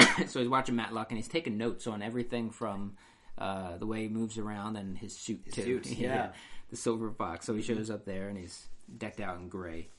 [0.26, 2.96] so he's watching Matlock and he's taking notes on everything from
[3.38, 5.62] uh, the way he moves around and his suit too.
[5.62, 6.32] suit, yeah.
[6.70, 7.46] the silver fox.
[7.46, 8.66] So he shows up there and he's
[8.98, 9.90] decked out in gray,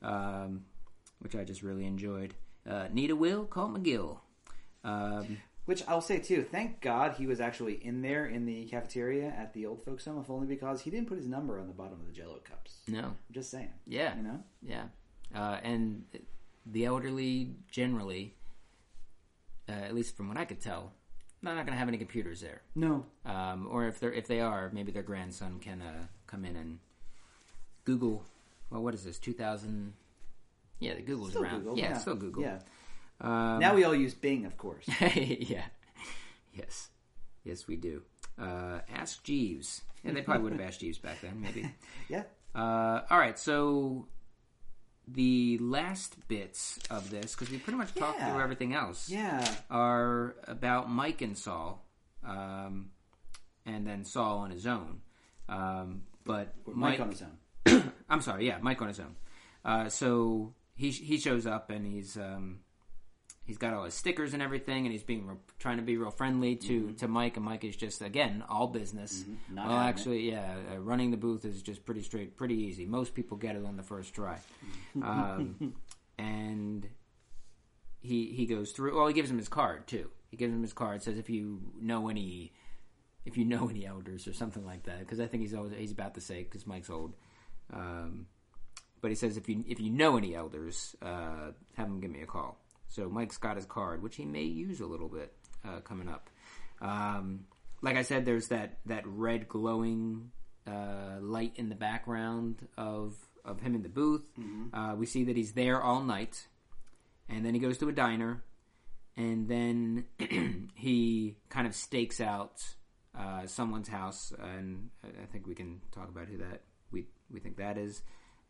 [0.00, 0.64] um,
[1.24, 2.34] which I just really enjoyed.
[2.68, 3.44] Uh, need a will?
[3.46, 4.18] Call McGill.
[4.84, 6.42] Um, Which I'll say too.
[6.42, 10.20] Thank God he was actually in there in the cafeteria at the old folks home,
[10.20, 12.76] if only because he didn't put his number on the bottom of the Jello cups.
[12.86, 13.70] no, I'm just saying.
[13.86, 14.44] yeah, You know.
[14.62, 14.84] yeah,
[15.34, 16.04] uh, and
[16.66, 18.34] the elderly generally,
[19.68, 20.92] uh, at least from what I could tell,
[21.42, 22.60] they're not going to have any computers there.
[22.74, 23.06] No.
[23.24, 26.78] um, or if they're if they are, maybe their grandson can uh, come in and
[27.84, 28.24] Google.
[28.70, 29.18] Well, what is this?
[29.18, 29.94] Two thousand?
[30.84, 31.58] Yeah, the Google's Still around.
[31.60, 31.78] Google.
[31.78, 32.42] yeah, it's still Google.
[32.42, 32.58] Yeah.
[33.20, 34.84] Um, Now we all use Bing, of course.
[35.16, 35.64] yeah.
[36.52, 36.88] Yes.
[37.44, 38.02] Yes, we do.
[38.40, 39.82] Uh, ask Jeeves.
[40.04, 41.70] And they probably would have asked Jeeves back then, maybe.
[42.08, 42.24] yeah.
[42.54, 44.06] Uh, all right, so
[45.08, 48.32] the last bits of this, because we pretty much talked Yeah.
[48.32, 49.46] through everything else, Yeah.
[49.70, 51.86] are about Mike and Saul,
[52.24, 52.90] um,
[53.66, 55.00] and then Saul on his own.
[55.48, 57.92] Um, but Mike, on his own.
[58.08, 59.14] I'm sorry, yeah, Mike on his own.
[59.64, 62.60] Uh, so he he shows up and he's um,
[63.44, 66.10] he's got all his stickers and everything, and he's being real, trying to be real
[66.10, 69.22] friendly to, to Mike, and Mike is just again all business.
[69.22, 69.54] Mm-hmm.
[69.54, 69.90] Not well, having it.
[69.90, 72.86] actually, yeah, uh, running the booth is just pretty straight, pretty easy.
[72.86, 74.38] Most people get it on the first try,
[75.02, 75.74] um,
[76.18, 76.88] and
[78.00, 78.96] he he goes through.
[78.96, 80.10] Well, he gives him his card too.
[80.30, 81.02] He gives him his card.
[81.02, 82.52] Says if you know any.
[83.26, 85.92] If you know any elders or something like that, because I think he's always he's
[85.92, 87.14] about to say because Mike's old,
[87.72, 88.26] um,
[89.04, 92.22] but he says if you if you know any elders, uh, have them give me
[92.22, 92.58] a call.
[92.88, 95.30] So Mike's got his card, which he may use a little bit
[95.62, 96.30] uh, coming up.
[96.80, 97.40] Um,
[97.82, 100.30] like I said, there's that that red glowing
[100.66, 103.14] uh, light in the background of
[103.44, 104.26] of him in the booth.
[104.72, 106.48] Uh, we see that he's there all night,
[107.28, 108.42] and then he goes to a diner,
[109.18, 110.06] and then
[110.76, 112.64] he kind of stakes out
[113.14, 117.38] uh, someone's house, and I I think we can talk about who that we we
[117.38, 118.00] think that is.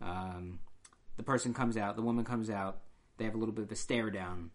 [0.00, 0.60] Um,
[1.16, 2.80] the person comes out, the woman comes out.
[3.16, 4.50] They have a little bit of a stare down,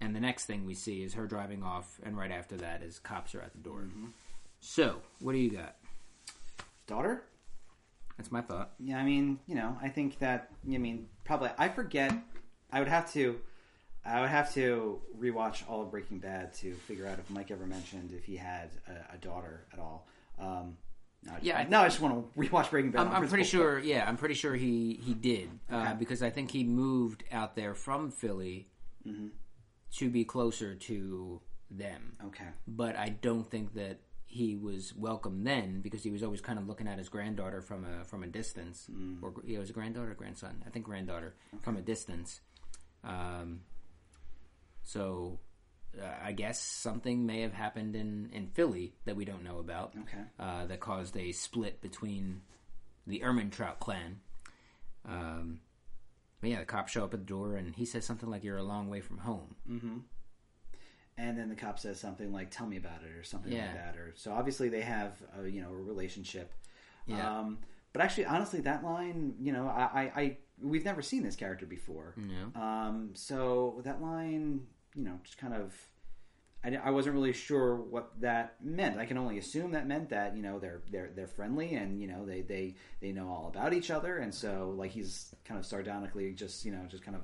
[0.00, 2.98] and the next thing we see is her driving off, and right after that is
[2.98, 3.88] cops are at the door.
[4.60, 5.76] So, what do you got?
[6.86, 7.22] Daughter?
[8.16, 8.72] That's my thought.
[8.80, 12.12] Yeah, I mean, you know, I think that I mean, probably I forget.
[12.70, 13.40] I would have to,
[14.04, 17.64] I would have to rewatch all of Breaking Bad to figure out if Mike ever
[17.64, 20.06] mentioned if he had a, a daughter at all.
[20.38, 20.76] Um,
[21.24, 23.06] no, I Yeah, I no, I just want to rewatch Breaking Bad.
[23.06, 23.78] I'm, I'm pretty sure.
[23.78, 25.94] Yeah, I'm pretty sure he he did uh, Okay.
[25.98, 28.68] because I think he moved out there from Philly
[29.06, 29.28] Mm-hmm.
[29.98, 32.16] to be closer to them.
[32.26, 36.58] Okay, But I don't think that he was welcome then because he was always kind
[36.58, 39.22] of looking at his granddaughter from a from a distance, Mm.
[39.22, 40.62] or yeah, it was a granddaughter, or grandson.
[40.66, 42.40] I think granddaughter from a distance.
[43.04, 43.60] Um,
[44.82, 45.38] so
[46.00, 49.94] uh, I guess something may have happened in in Philly that we don't know about
[50.02, 52.42] okay, uh, that caused a split between
[53.06, 54.20] the Ehrmantraut clan.
[55.08, 55.60] Um,
[56.40, 58.58] but yeah, the cops show up at the door, and he says something like, "You're
[58.58, 60.02] a long way from home." Mm.
[61.16, 63.66] and then the cop says something like "Tell me about it" or something Yeah.
[63.66, 63.96] like that.
[63.96, 66.52] Or so obviously they have a, you know a relationship.
[67.06, 67.38] Yeah.
[67.40, 67.58] Um,
[67.92, 71.64] but actually, honestly, that line, you know, I, I, I we've never seen this character
[71.66, 72.14] before.
[72.16, 72.60] No.
[72.60, 74.66] Um, so that line,
[74.98, 75.72] you know, just kind of,
[76.64, 78.98] I, I wasn't really sure what that meant.
[78.98, 82.08] I can only assume that meant that you know they're they're they're friendly and you
[82.08, 85.64] know they they they know all about each other, and so like he's kind of
[85.64, 87.22] sardonically just you know just kind of,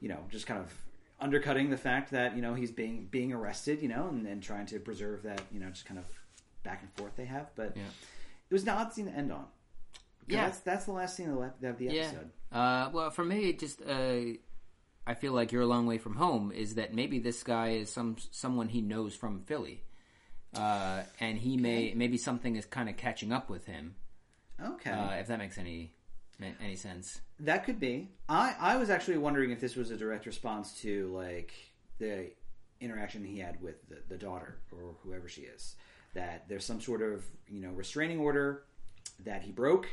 [0.00, 0.72] you know, just kind of
[1.20, 4.66] undercutting the fact that you know he's being being arrested, you know, and, and trying
[4.66, 6.04] to preserve that you know just kind of
[6.64, 7.48] back and forth they have.
[7.54, 7.82] But Yeah.
[8.50, 9.46] it was an odd scene to end on.
[10.28, 10.46] Yeah.
[10.46, 12.02] that's that's the last scene of the, ep- of the Yeah.
[12.02, 12.30] episode.
[12.50, 14.16] Uh, well, for me, just uh,
[15.06, 16.52] I feel like you're a long way from home.
[16.52, 19.82] Is that maybe this guy is some someone he knows from Philly,
[20.54, 23.94] uh, and he may maybe something is kind of catching up with him.
[24.62, 24.90] Okay.
[24.90, 25.92] Uh, if that makes any
[26.60, 27.20] any sense.
[27.40, 28.08] That could be.
[28.28, 31.52] I I was actually wondering if this was a direct response to like
[31.98, 32.30] the
[32.80, 35.76] interaction he had with the, the daughter or whoever she is.
[36.14, 38.64] That there's some sort of you know restraining order
[39.24, 39.88] that he broke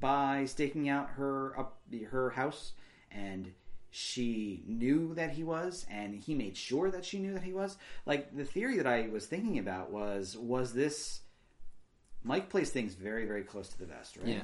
[0.00, 2.72] by staking out her up her house,
[3.10, 3.52] and
[3.90, 7.76] she knew that he was, and he made sure that she knew that he was.
[8.06, 11.20] Like the theory that I was thinking about was was this.
[12.24, 14.28] Mike plays things very, very close to the vest, right?
[14.28, 14.42] Yeah.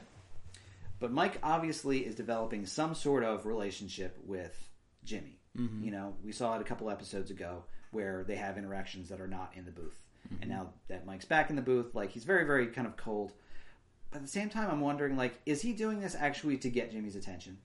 [1.00, 4.70] But Mike obviously is developing some sort of relationship with
[5.04, 5.40] Jimmy.
[5.58, 5.84] Mm-hmm.
[5.84, 9.28] You know, we saw it a couple episodes ago where they have interactions that are
[9.28, 10.00] not in the booth.
[10.26, 10.42] Mm-hmm.
[10.42, 13.32] And now that Mike's back in the booth, like he's very, very kind of cold.
[14.10, 16.92] But at the same time, I'm wondering, like, is he doing this actually to get
[16.92, 17.58] Jimmy's attention?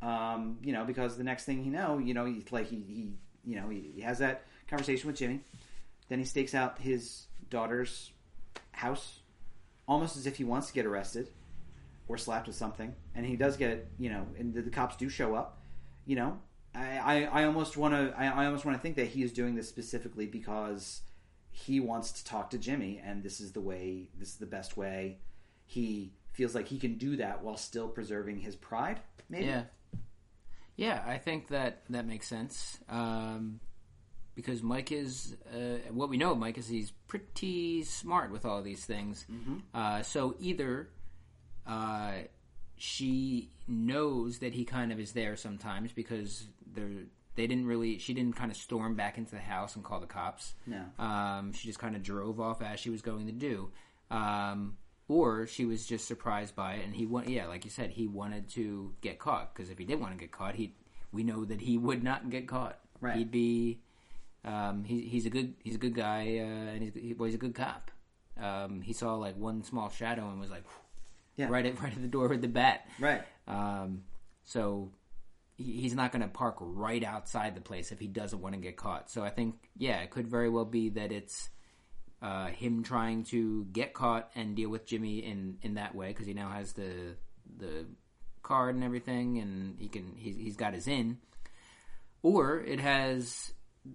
[0.00, 3.12] Um, you know, because the next thing you know, you know, he like he, he
[3.44, 5.40] you know, he, he has that conversation with Jimmy.
[6.08, 8.12] Then he stakes out his daughter's
[8.72, 9.20] house,
[9.86, 11.28] almost as if he wants to get arrested
[12.06, 15.08] or slapped with something, and he does get you know, and the, the cops do
[15.08, 15.60] show up.
[16.06, 16.38] You know,
[16.74, 19.54] I I, almost want to I, I almost want to think that he is doing
[19.54, 21.02] this specifically because
[21.50, 24.76] he wants to talk to Jimmy, and this is the way this is the best
[24.76, 25.18] way.
[25.66, 29.00] He feels like he can do that while still preserving his pride.
[29.28, 29.46] Maybe.
[29.46, 29.64] Yeah.
[30.78, 32.78] Yeah, I think that that makes sense.
[32.88, 33.60] Um,
[34.36, 38.62] because Mike is, uh, what we know of Mike is he's pretty smart with all
[38.62, 39.26] these things.
[39.74, 40.88] Uh, so either
[41.66, 42.12] uh,
[42.76, 46.88] she knows that he kind of is there sometimes because they're,
[47.34, 50.06] they didn't really, she didn't kind of storm back into the house and call the
[50.06, 50.54] cops.
[50.64, 50.84] No.
[51.04, 53.72] Um, she just kind of drove off as she was going to do.
[54.12, 54.76] Um,
[55.08, 58.06] or she was just surprised by it, and he want yeah, like you said, he
[58.06, 60.74] wanted to get caught because if he did want to get caught, he
[61.12, 62.78] we know that he would not get caught.
[63.00, 63.16] Right.
[63.16, 63.80] He'd be
[64.44, 67.34] um, he, he's a good he's a good guy, uh, and he's, he, well, he's
[67.34, 67.90] a good cop.
[68.40, 70.64] Um, he saw like one small shadow and was like,
[71.36, 71.48] Yeah.
[71.48, 72.86] right at right at the door with the bat.
[73.00, 73.22] Right.
[73.48, 74.02] Um,
[74.44, 74.92] so
[75.56, 78.60] he- he's not going to park right outside the place if he doesn't want to
[78.60, 79.10] get caught.
[79.10, 81.48] So I think, yeah, it could very well be that it's
[82.20, 86.26] uh, him trying to get caught and deal with Jimmy in, in that way because
[86.26, 87.16] he now has the
[87.58, 87.86] the
[88.42, 91.18] card and everything, and he can he's, he's got his in.
[92.22, 93.52] Or it has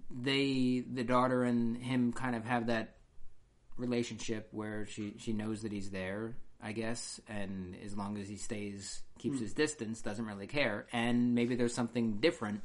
[0.09, 2.95] they the daughter and him kind of have that
[3.77, 8.37] relationship where she she knows that he's there i guess and as long as he
[8.37, 12.61] stays keeps his distance doesn't really care and maybe there's something different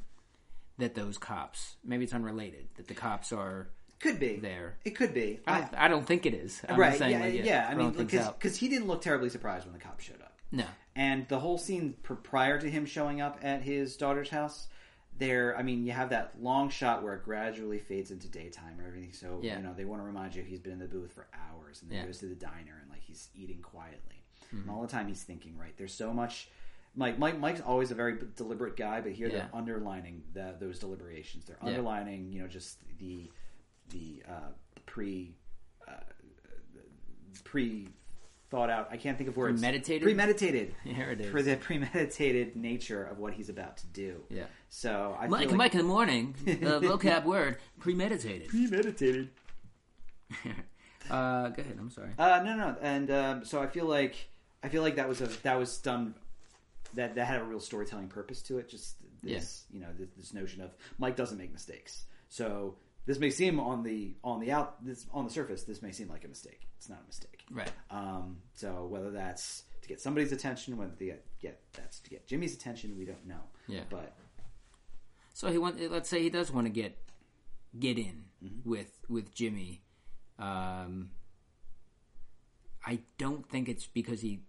[0.77, 3.69] that those cops maybe it's unrelated that the cops are
[3.99, 5.39] Could be there It could be.
[5.45, 6.97] i don't, I don't think it is I'm right.
[6.97, 7.19] saying, yeah.
[7.19, 7.67] like, yeah.
[7.69, 10.33] I mean, because he didn't look terribly surprised when the cops showed up.
[10.51, 14.67] no And the whole scene pr- prior to him showing up at his daughter's house,
[15.17, 15.57] there.
[15.57, 19.11] I mean, you have that long shot where it gradually fades into daytime or everything.
[19.11, 19.57] So Yeah.
[19.57, 21.91] you know they want to remind you he's been in the booth for hours, and
[21.91, 22.05] then Yeah.
[22.05, 24.61] goes to the diner and like he's eating quietly, Mm-hmm.
[24.61, 25.57] and all the time he's thinking.
[25.57, 26.49] Right, there's so much.
[26.95, 29.35] Mike, Mike, Mike's always a very deliberate guy, but here Yeah.
[29.35, 31.45] they're underlining the, those deliberations.
[31.45, 31.67] They're Yeah.
[31.69, 33.29] underlining, you know, just the
[33.89, 34.51] the uh,
[34.85, 35.35] pre
[35.87, 35.91] uh,
[37.43, 37.87] pre
[38.49, 38.89] thought out.
[38.91, 39.61] I can't think of words.
[39.61, 40.03] Premeditated?
[40.03, 40.75] Premeditated.
[40.83, 41.31] Here it is.
[41.31, 44.21] For the premeditated nature of what he's about to do.
[44.29, 44.43] Yeah.
[44.69, 48.47] So I Mike, like Mike in the morning, the vocab word, premeditated.
[48.49, 49.29] premeditated.
[51.09, 52.11] Uh, go ahead, I'm sorry.
[52.19, 54.29] Uh, no, no, and um, so I feel like
[54.61, 56.13] I feel like that was a that was done
[56.93, 58.69] that that had a real storytelling purpose to it.
[58.69, 62.05] Just this, you know, this, this notion of Mike doesn't make mistakes.
[62.27, 62.75] So
[63.05, 66.09] this may seem on the on the out this on the surface, this may seem
[66.09, 66.67] like a mistake.
[66.77, 67.43] It's not a mistake.
[67.51, 67.71] Right.
[67.89, 72.27] Um, so whether that's to get somebody's attention, whether to get, get that's to get
[72.27, 73.41] Jimmy's attention, we don't know.
[73.67, 73.81] Yeah.
[73.89, 74.13] But
[75.33, 75.79] So he want.
[75.91, 76.97] Let's say he does want to get
[77.77, 78.69] get in Mm-hmm.
[78.69, 79.81] with with Jimmy.
[80.37, 81.09] Um,
[82.85, 84.39] I don't think it's because he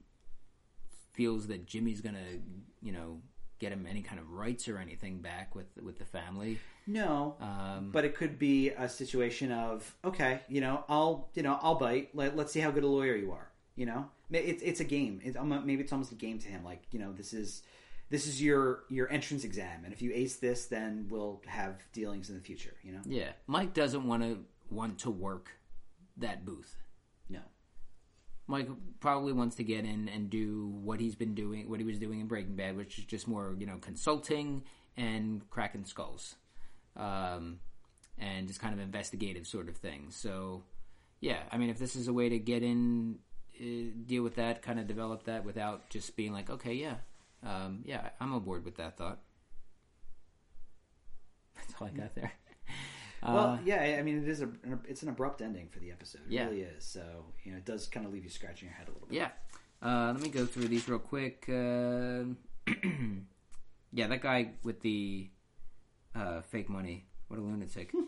[1.13, 2.39] feels that Jimmy's gonna,
[2.81, 3.21] you know,
[3.59, 6.61] get him any kind of rights or anything back with with the family.
[6.91, 11.59] No, Um, but it could be a situation of okay, you know, I'll you know
[11.63, 12.11] I'll bite.
[12.15, 13.49] Let, let's see how good a lawyer you are.
[13.77, 15.21] You know, it's it's a game.
[15.25, 16.65] It's, maybe it's almost a game to him.
[16.65, 17.63] Like you know, this is
[18.11, 22.29] this is your your entrance exam, and if you ace this, then we'll have dealings
[22.29, 22.75] in the future.
[22.83, 25.51] You know, yeah, Mike doesn't want to want to work
[26.17, 26.77] that booth.
[27.29, 27.41] no,
[28.47, 28.69] Mike
[28.99, 32.21] probably wants to get in and do what he's been doing, what he was doing
[32.21, 34.65] in Breaking Bad, which is just more, you know, consulting
[34.97, 36.35] and cracking skulls,
[36.97, 37.61] um,
[38.19, 40.07] and just kind of investigative sort of thing.
[40.11, 40.65] So,
[41.21, 43.19] yeah, I mean, if this is a way to get in,
[43.61, 43.65] uh,
[44.07, 46.97] deal with that, kind of develop that without just being like, okay, yeah,
[47.43, 49.19] um, yeah, I'm aboard with that thought.
[51.57, 52.33] That's all I got there.
[53.23, 53.83] Uh, well, yeah.
[53.83, 54.49] I- I mean, it is a
[54.89, 56.23] it's an abrupt ending for the episode.
[56.27, 56.47] It Yeah.
[56.47, 56.87] really is.
[56.87, 59.15] So you know, it does kind of leave you scratching your head a little bit.
[59.17, 59.29] Yeah.
[59.83, 61.45] Uh, let me go through these real quick.
[61.47, 62.25] Uh,
[63.93, 65.29] yeah, that guy with the
[66.15, 67.07] uh, fake money.
[67.29, 67.93] What a lunatic.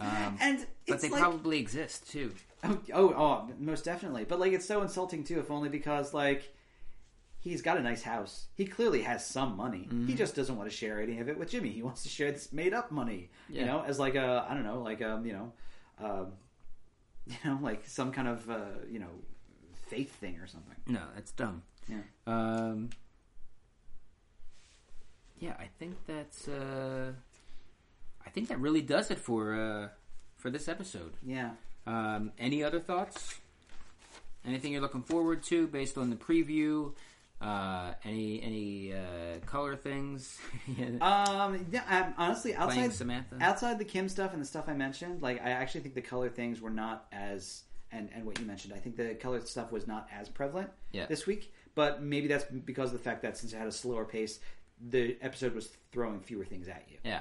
[0.00, 2.32] Um, And but they like, probably exist too.
[2.64, 4.24] Oh, oh, oh, most definitely.
[4.24, 6.52] But like, it's so insulting too, if only because like
[7.38, 8.46] he's got a nice house.
[8.54, 9.88] He clearly has some money.
[9.88, 10.06] Mm-hmm.
[10.06, 11.70] He just doesn't want to share any of it with Jimmy.
[11.70, 13.30] He wants to share this made up money.
[13.48, 13.60] Yeah.
[13.60, 15.52] You know, as like a I don't know, like um, you know,
[16.02, 16.32] um,
[17.26, 19.10] you know, like some kind of uh, you know,
[19.88, 20.76] faith thing or something.
[20.86, 21.62] No, that's dumb.
[21.88, 21.98] Yeah.
[22.26, 22.90] Um,
[25.38, 26.48] yeah, I think that's.
[26.48, 27.12] Uh,
[28.26, 29.88] I think that really does it for uh,
[30.36, 31.12] for this episode.
[31.22, 31.50] Yeah.
[31.86, 33.38] Um, any other thoughts?
[34.44, 36.94] Anything you're looking forward to based on the preview?
[37.40, 40.38] Uh, any any uh, color things?
[41.00, 43.36] Um, yeah, um, honestly, outside Samantha?
[43.40, 46.28] outside the Kim stuff and the stuff I mentioned, like I actually think the color
[46.28, 49.86] things were not as and and what you mentioned, I think the color stuff was
[49.88, 51.06] not as prevalent Yeah.
[51.06, 51.52] this week.
[51.74, 54.38] But maybe that's because of the fact that since it had a slower pace,
[54.90, 56.98] the episode was throwing fewer things at you.
[57.04, 57.20] yeah.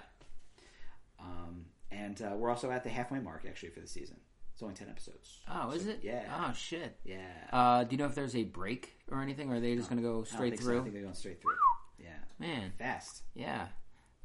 [1.22, 4.18] Um, and uh, we're also at the halfway mark actually for the season.
[4.54, 5.40] It's only ten episodes.
[5.50, 6.00] Oh, is it?
[6.04, 6.24] yeah.
[6.50, 6.98] Oh shit.
[7.04, 7.18] Yeah.
[7.52, 10.02] Uh, do you know if there's a break or anything, or are they just going
[10.02, 10.68] to go straight think so.
[10.68, 10.82] I through?
[10.84, 11.56] think they're going straight through.
[12.00, 12.18] Yeah.
[12.40, 13.24] Man, Fast.
[13.36, 13.68] yeah.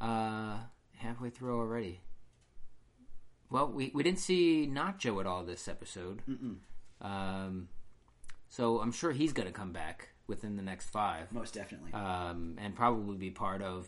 [0.01, 0.57] Uh,
[0.95, 2.01] halfway through already.
[3.51, 6.23] Well, we we didn't see Nacho at all this episode.
[6.29, 6.57] Mm-mm.
[7.01, 7.69] Um,
[8.49, 11.31] so I'm sure he's going to come back within the next five.
[11.33, 11.93] Most definitely.
[11.93, 13.87] um, and probably be part of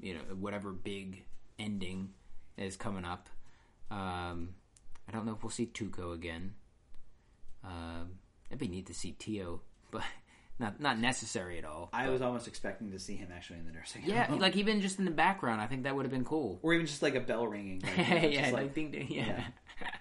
[0.00, 1.24] you know whatever big
[1.58, 2.10] ending
[2.56, 3.28] is coming up.
[3.90, 4.54] Um,
[5.08, 6.54] I don't know if we'll see Tuco again.
[7.64, 8.18] Um,
[8.50, 10.02] it'd be neat to see Tio, but
[10.58, 11.88] not not necessary at all.
[11.92, 14.80] I But- was almost expecting to see him actually in the nursing yeah, like even
[14.80, 16.58] just in the background, I think that would have been cool.
[16.62, 17.82] or even just like a bell ringing.
[17.96, 19.44] Like, you know, yeah, like, ding, ding, yeah.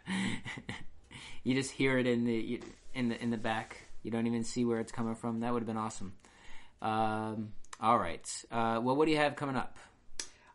[1.43, 2.61] you just hear it in the
[2.93, 3.77] in the in the back.
[4.03, 5.39] You don't even see where it's coming from.
[5.41, 6.13] That would have been awesome.
[6.81, 8.27] Um, all right.
[8.51, 9.77] Uh, well, what do you have coming up?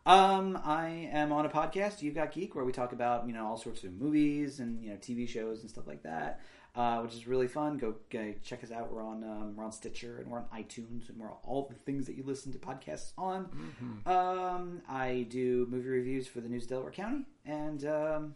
[0.09, 3.46] Um, I am on a podcast, You've Got Geek, where we talk about you know
[3.46, 6.40] all sorts of movies and you know TV shows and stuff like that,
[6.74, 7.76] uh, which is really fun.
[7.76, 8.90] Go, go check us out.
[8.90, 11.74] We're on um, we're on Stitcher and we're on iTunes and we're on all the
[11.74, 13.44] things that you listen to podcasts on.
[13.44, 14.09] Mm-hmm.
[14.09, 18.34] Um, I do movie reviews for the News of Delaware County, and um,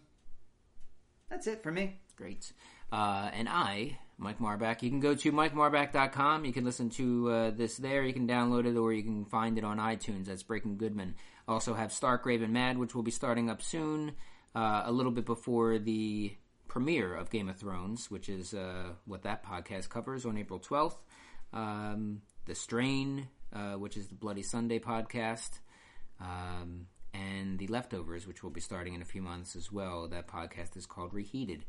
[1.30, 2.00] that's it for me.
[2.16, 2.52] Great.
[2.92, 4.82] Uh, and I, Mike Marbach.
[4.82, 6.44] you can go to MikeMarback.com.
[6.44, 8.04] You can listen to uh, this there.
[8.04, 10.26] You can download it or you can find it on iTunes.
[10.26, 11.14] That's Breaking Goodman.
[11.49, 14.12] Also have Stark Raven Mad, which will be starting up soon,
[14.55, 16.36] uh, a little bit before the
[16.68, 20.97] premiere of Game of Thrones, which is uh, what that podcast covers on April 12th.
[21.53, 25.51] Um, the Strain, uh, which is the Bloody Sunday podcast.
[26.20, 30.09] Um, and The Leftovers, which will be starting in a few months as well.
[30.09, 31.64] That podcast is called Reheated.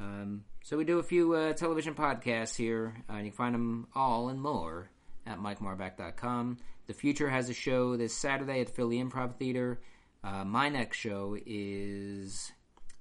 [0.00, 3.88] Um, so we do a few uh, television podcasts here, and you can find them
[3.94, 4.90] all and more
[5.26, 6.58] at MikeMarback.com.
[6.86, 9.80] The Future has a show this Saturday at the Philly Improv Theater.
[10.22, 12.52] Uh, my next show is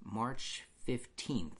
[0.04, 1.52] March 15th.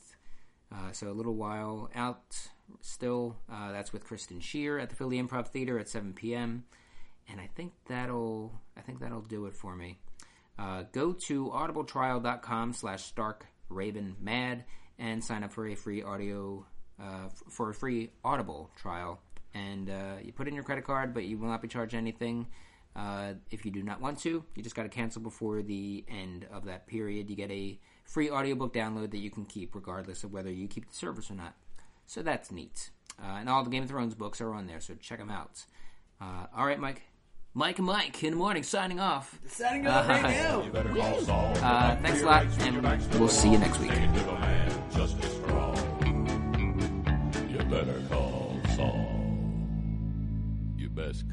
[0.72, 2.36] Uh, so a little while out
[2.82, 3.38] still.
[3.52, 6.66] Uh, that's with Kristen Shear at the Philly Improv Theater at 7 p.m.
[7.30, 10.00] And I think that'll I think that'll do it for me.
[10.58, 14.64] Uh, go to audibletrial.com slash stark raven mad
[14.98, 16.66] and sign up for a free audio
[17.02, 19.20] uh, for a free audible trial
[19.56, 22.46] and uh, you put in your credit card but you will not be charged anything.
[22.96, 26.46] Uh, if you do not want to you just got to cancel before the end
[26.52, 27.30] of that period.
[27.30, 30.88] You get a free audiobook download that you can keep regardless of whether you keep
[30.88, 31.56] the service or not.
[32.06, 32.92] So that's neat.
[33.20, 35.66] Uh, and all the game of thrones books are on there so check them out.
[36.22, 37.02] Uh, all right mike.
[37.58, 38.64] Mike and mike in the morning.
[38.64, 39.40] Signing off.
[39.48, 40.62] Signing off right now.
[40.62, 41.54] You better call Saul.
[41.62, 43.94] uh, thanks a lot and we'll see you next week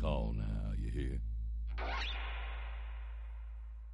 [0.03, 0.41] call now.